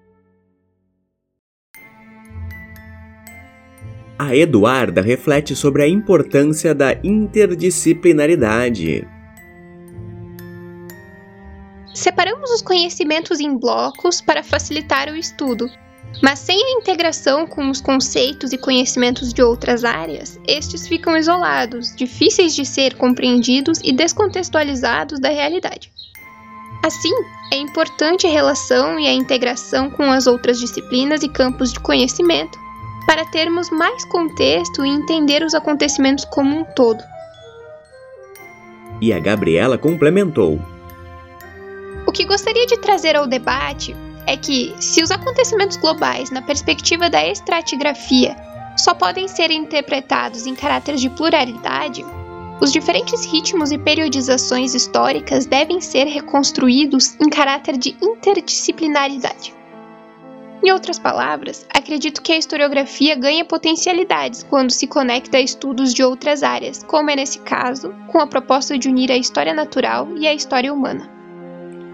A 4.19 4.35
Eduarda 4.35 5.01
reflete 5.01 5.55
sobre 5.55 5.83
a 5.83 5.89
importância 5.89 6.75
da 6.75 6.95
interdisciplinaridade. 7.05 9.07
Separamos 11.93 12.51
os 12.51 12.63
conhecimentos 12.63 13.39
em 13.39 13.57
blocos 13.57 14.21
para 14.21 14.43
facilitar 14.43 15.09
o 15.09 15.17
estudo, 15.17 15.69
mas 16.23 16.39
sem 16.39 16.57
a 16.57 16.71
integração 16.73 17.47
com 17.47 17.69
os 17.71 17.81
conceitos 17.81 18.53
e 18.53 18.59
conhecimentos 18.59 19.33
de 19.33 19.43
outras 19.43 19.85
áreas, 19.85 20.39
estes 20.47 20.87
ficam 20.87 21.17
isolados, 21.17 21.95
difíceis 21.95 22.55
de 22.55 22.65
ser 22.65 22.95
compreendidos 22.95 23.81
e 23.83 23.93
descontextualizados 23.93 25.21
da 25.21 25.29
realidade. 25.29 25.93
Assim, 26.85 27.13
é 27.53 27.57
importante 27.57 28.27
a 28.27 28.31
relação 28.31 28.99
e 28.99 29.07
a 29.07 29.13
integração 29.13 29.91
com 29.91 30.05
as 30.05 30.27
outras 30.27 30.59
disciplinas 30.61 31.23
e 31.23 31.29
campos 31.29 31.73
de 31.73 31.81
conhecimento 31.81 32.59
para 33.07 33.25
termos 33.27 33.71
mais 33.71 34.05
contexto 34.05 34.85
e 34.85 34.89
entender 34.89 35.43
os 35.43 35.55
acontecimentos 35.55 36.25
como 36.25 36.59
um 36.59 36.65
todo. 36.65 37.03
E 39.01 39.13
a 39.13 39.19
Gabriela 39.19 39.77
complementou: 39.77 40.61
O 42.07 42.13
que 42.13 42.25
gostaria 42.25 42.67
de 42.67 42.79
trazer 42.79 43.17
ao 43.17 43.27
debate 43.27 43.97
é 44.27 44.37
que, 44.37 44.75
se 44.81 45.03
os 45.03 45.11
acontecimentos 45.11 45.77
globais, 45.77 46.31
na 46.31 46.43
perspectiva 46.43 47.11
da 47.11 47.27
estratigrafia, 47.27 48.37
só 48.77 48.95
podem 48.95 49.29
ser 49.29 49.51
interpretados 49.51 50.47
em 50.47 50.55
caráter 50.55 50.97
de 50.97 51.09
pluralidade, 51.11 52.05
os 52.61 52.73
diferentes 52.73 53.27
ritmos 53.27 53.73
e 53.73 53.79
periodizações 53.79 54.75
históricas 54.75 55.45
devem 55.45 55.81
ser 55.81 56.07
reconstruídos 56.07 57.15
em 57.21 57.29
caráter 57.29 57.77
de 57.77 57.97
interdisciplinaridade. 58.01 59.53
Em 60.63 60.71
outras 60.71 60.99
palavras, 60.99 61.67
acredito 61.69 62.23
que 62.23 62.33
a 62.33 62.39
historiografia 62.39 63.17
ganha 63.17 63.45
potencialidades 63.45 64.43
quando 64.45 64.71
se 64.71 64.87
conecta 64.87 65.37
a 65.37 65.41
estudos 65.41 65.93
de 65.93 66.03
outras 66.03 66.43
áreas, 66.43 66.83
como 66.83 67.11
é 67.11 67.17
nesse 67.17 67.41
caso, 67.41 67.95
com 68.07 68.19
a 68.19 68.27
proposta 68.27 68.79
de 68.79 68.89
unir 68.89 69.13
a 69.13 69.17
história 69.19 69.53
natural 69.53 70.09
e 70.17 70.27
a 70.27 70.33
história 70.33 70.73
humana. 70.73 71.14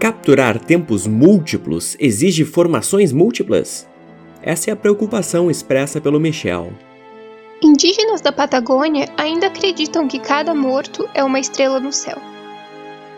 Capturar 0.01 0.57
tempos 0.57 1.05
múltiplos 1.05 1.95
exige 1.99 2.43
formações 2.43 3.13
múltiplas? 3.13 3.87
Essa 4.41 4.71
é 4.71 4.73
a 4.73 4.75
preocupação 4.75 5.51
expressa 5.51 6.01
pelo 6.01 6.19
Michel. 6.19 6.73
Indígenas 7.61 8.19
da 8.19 8.31
Patagônia 8.31 9.07
ainda 9.15 9.45
acreditam 9.45 10.07
que 10.07 10.17
cada 10.17 10.55
morto 10.55 11.07
é 11.13 11.23
uma 11.23 11.39
estrela 11.39 11.79
no 11.79 11.93
céu. 11.93 12.17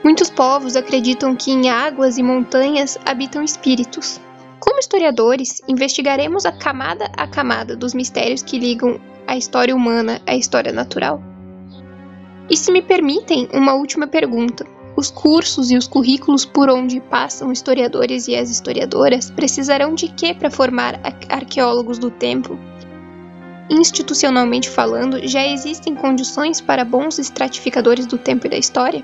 Muitos 0.04 0.30
povos 0.30 0.76
acreditam 0.76 1.34
que 1.38 1.52
em 1.52 1.70
águas 1.70 2.18
e 2.18 2.22
montanhas 2.22 3.00
habitam 3.06 3.42
espíritos, 3.42 4.20
como 4.60 4.78
historiadores, 4.78 5.62
investigaremos 5.70 6.46
a 6.46 6.52
camada 6.52 7.10
a 7.16 7.26
camada 7.26 7.78
dos 7.78 7.94
mistérios 7.94 8.44
que 8.44 8.60
ligam 8.60 9.00
a 9.26 9.38
história 9.38 9.74
humana 9.74 10.22
à 10.28 10.36
história 10.36 10.74
natural. 10.74 11.24
E 12.50 12.58
se 12.58 12.74
me 12.74 12.82
permitem, 12.82 13.48
uma 13.54 13.74
última 13.74 14.06
pergunta. 14.06 14.83
Os 14.96 15.10
cursos 15.10 15.72
e 15.72 15.78
os 15.78 15.88
currículos 15.88 16.46
por 16.46 16.70
onde 16.70 17.02
passam 17.02 17.52
historiadores 17.52 18.28
e 18.28 18.36
as 18.36 18.52
historiadoras 18.52 19.32
precisarão 19.32 19.96
de 19.96 20.08
quê 20.08 20.36
para 20.36 20.52
formar 20.52 21.00
arqueólogos 21.30 21.98
do 21.98 22.12
tempo? 22.12 22.60
Institucionalmente 23.70 24.70
falando, 24.70 25.26
já 25.28 25.44
existem 25.48 25.96
condições 25.96 26.62
para 26.62 26.86
bons 26.86 27.18
estratificadores 27.18 28.06
do 28.06 28.18
tempo 28.18 28.46
e 28.46 28.50
da 28.50 28.58
história? 28.58 29.04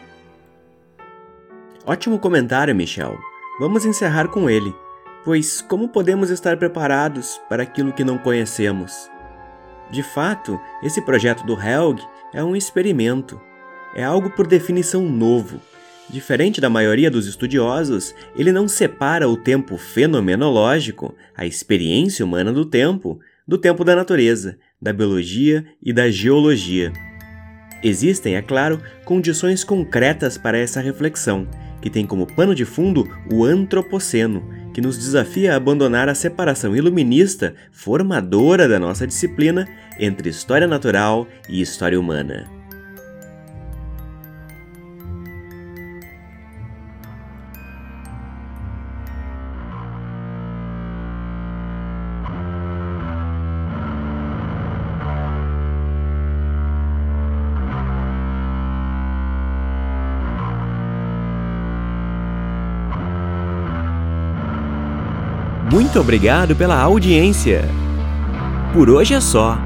Ótimo 1.85 2.19
comentário, 2.19 2.75
Michel. 2.75 3.17
Vamos 3.59 3.83
encerrar 3.83 4.27
com 4.27 4.47
ele. 4.47 4.75
Pois 5.25 5.61
como 5.61 5.89
podemos 5.89 6.29
estar 6.29 6.57
preparados 6.57 7.41
para 7.49 7.63
aquilo 7.63 7.93
que 7.93 8.03
não 8.03 8.17
conhecemos? 8.17 9.09
De 9.89 10.03
fato, 10.03 10.59
esse 10.83 11.01
projeto 11.01 11.43
do 11.45 11.59
Helg 11.59 11.99
é 12.31 12.43
um 12.43 12.55
experimento. 12.55 13.41
É 13.95 14.03
algo 14.03 14.29
por 14.29 14.45
definição 14.45 15.01
novo. 15.01 15.59
Diferente 16.09 16.59
da 16.59 16.69
maioria 16.69 17.11
dos 17.11 17.27
estudiosos, 17.27 18.15
ele 18.35 18.51
não 18.51 18.67
separa 18.67 19.29
o 19.29 19.37
tempo 19.37 19.77
fenomenológico, 19.77 21.15
a 21.37 21.45
experiência 21.45 22.25
humana 22.25 22.51
do 22.51 22.65
tempo, 22.65 23.19
do 23.47 23.59
tempo 23.59 23.83
da 23.83 23.95
natureza, 23.95 24.57
da 24.81 24.91
biologia 24.91 25.63
e 25.81 25.93
da 25.93 26.09
geologia. 26.09 26.91
Existem, 27.83 28.35
é 28.35 28.41
claro, 28.41 28.81
condições 29.05 29.63
concretas 29.63 30.37
para 30.37 30.57
essa 30.57 30.81
reflexão, 30.81 31.47
que 31.79 31.91
tem 31.91 32.05
como 32.05 32.25
pano 32.25 32.55
de 32.55 32.65
fundo 32.65 33.07
o 33.31 33.45
Antropoceno, 33.45 34.43
que 34.73 34.81
nos 34.81 34.97
desafia 34.97 35.53
a 35.53 35.57
abandonar 35.57 36.09
a 36.09 36.15
separação 36.15 36.75
iluminista 36.75 37.53
formadora 37.71 38.67
da 38.67 38.79
nossa 38.79 39.05
disciplina 39.05 39.67
entre 39.99 40.29
história 40.29 40.67
natural 40.67 41.27
e 41.47 41.61
história 41.61 41.99
humana. 41.99 42.58
Muito 65.79 65.97
obrigado 65.97 66.57
pela 66.57 66.77
audiência. 66.77 67.63
Por 68.73 68.89
hoje 68.89 69.13
é 69.13 69.21
só. 69.21 69.57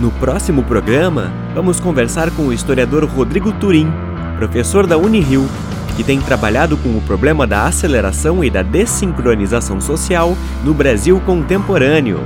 No 0.00 0.10
próximo 0.10 0.64
programa, 0.64 1.32
vamos 1.54 1.78
conversar 1.78 2.32
com 2.32 2.48
o 2.48 2.52
historiador 2.52 3.04
Rodrigo 3.04 3.52
Turim, 3.52 3.88
professor 4.36 4.88
da 4.88 4.98
Unirio, 4.98 5.48
que 5.96 6.02
tem 6.02 6.20
trabalhado 6.20 6.76
com 6.76 6.98
o 6.98 7.02
problema 7.02 7.46
da 7.46 7.64
aceleração 7.64 8.42
e 8.42 8.50
da 8.50 8.62
desincronização 8.62 9.80
social 9.80 10.36
no 10.64 10.74
Brasil 10.74 11.20
contemporâneo. 11.24 12.18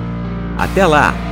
Até 0.57 0.87
lá! 0.87 1.26